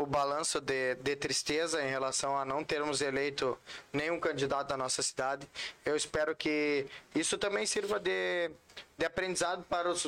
[0.00, 3.58] o balanço de, de tristeza em relação a não termos eleito
[3.92, 5.44] nenhum candidato da nossa cidade.
[5.84, 8.52] Eu espero que isso também sirva de,
[8.96, 10.06] de aprendizado para os,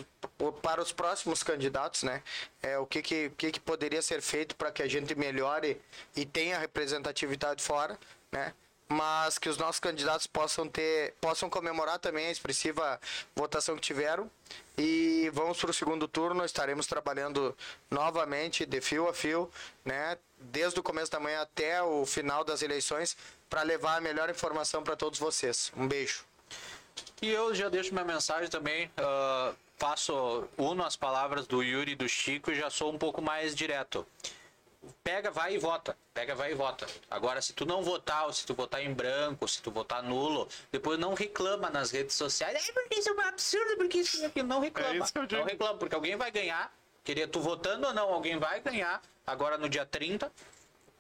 [0.62, 2.22] para os próximos candidatos, né?
[2.62, 5.80] É, o que, que, que, que poderia ser feito para que a gente melhore
[6.16, 7.98] e tenha representatividade fora,
[8.30, 8.52] né?
[8.90, 13.00] mas que os nossos candidatos possam ter possam comemorar também a expressiva
[13.36, 14.28] votação que tiveram
[14.76, 17.56] e vamos para o segundo turno estaremos trabalhando
[17.88, 19.48] novamente de fio a fio
[19.84, 23.16] né desde o começo da manhã até o final das eleições
[23.48, 26.24] para levar a melhor informação para todos vocês um beijo
[27.22, 28.90] E eu já deixo minha mensagem também.
[28.96, 33.22] ah, faço, uno as palavras do Yuri e do Chico e já sou um pouco
[33.22, 34.06] mais direto.
[35.02, 35.96] Pega, vai e vota.
[36.12, 36.86] Pega, vai e vota.
[37.10, 40.48] Agora, se tu não votar, ou se tu votar em branco, se tu votar nulo,
[40.70, 42.68] depois não reclama nas redes sociais.
[42.68, 44.48] É porque isso é um absurdo, porque isso é aquilo.
[44.48, 44.94] Não reclama.
[44.94, 45.40] É isso que eu digo.
[45.40, 46.72] não reclama, porque alguém vai ganhar.
[47.04, 49.02] Queria tu votando ou não, alguém vai ganhar.
[49.26, 50.30] Agora no dia 30.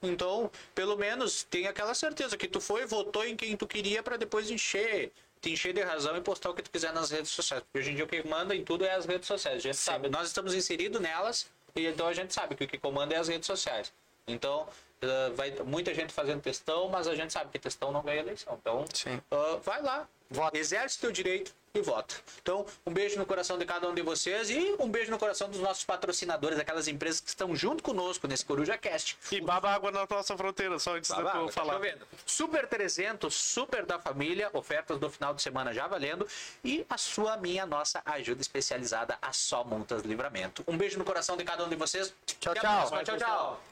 [0.02, 4.16] Então, pelo menos, tem aquela certeza que tu foi, votou em quem tu queria para
[4.16, 7.62] depois encher, te encher de razão e postar o que tu quiser nas redes sociais.
[7.62, 9.58] Porque hoje em dia o que manda em tudo é as redes sociais.
[9.58, 12.78] A gente sabe, nós estamos inseridos nelas e então a gente sabe que o que
[12.78, 13.92] comanda é as redes sociais.
[14.26, 14.68] Então,
[15.00, 18.56] eh, vai muita gente fazendo testão, mas a gente sabe que testão não ganha eleição.
[18.60, 19.20] Então, Sim.
[19.30, 20.56] ah, vai lá, Vota.
[20.58, 22.16] exerce teu direito e vota.
[22.42, 25.48] Então, um beijo no coração de cada um de vocês e um beijo no coração
[25.48, 29.16] dos nossos patrocinadores, aquelas empresas que estão junto conosco nesse Coruja Cast.
[29.30, 31.74] E baba água na nossa fronteira, só antes de Tá eu tá falar.
[31.74, 32.06] chovendo.
[32.26, 36.26] Super 300, super da família, ofertas do final de semana já valendo.
[36.64, 40.64] E a sua, minha, nossa ajuda especializada, a Só Multas Livramento.
[40.66, 42.12] Um beijo no coração de cada um de vocês.
[42.40, 42.76] Tchau, Até a tchau.
[42.88, 43.04] próxima.
[43.04, 43.69] Tchau, tchau.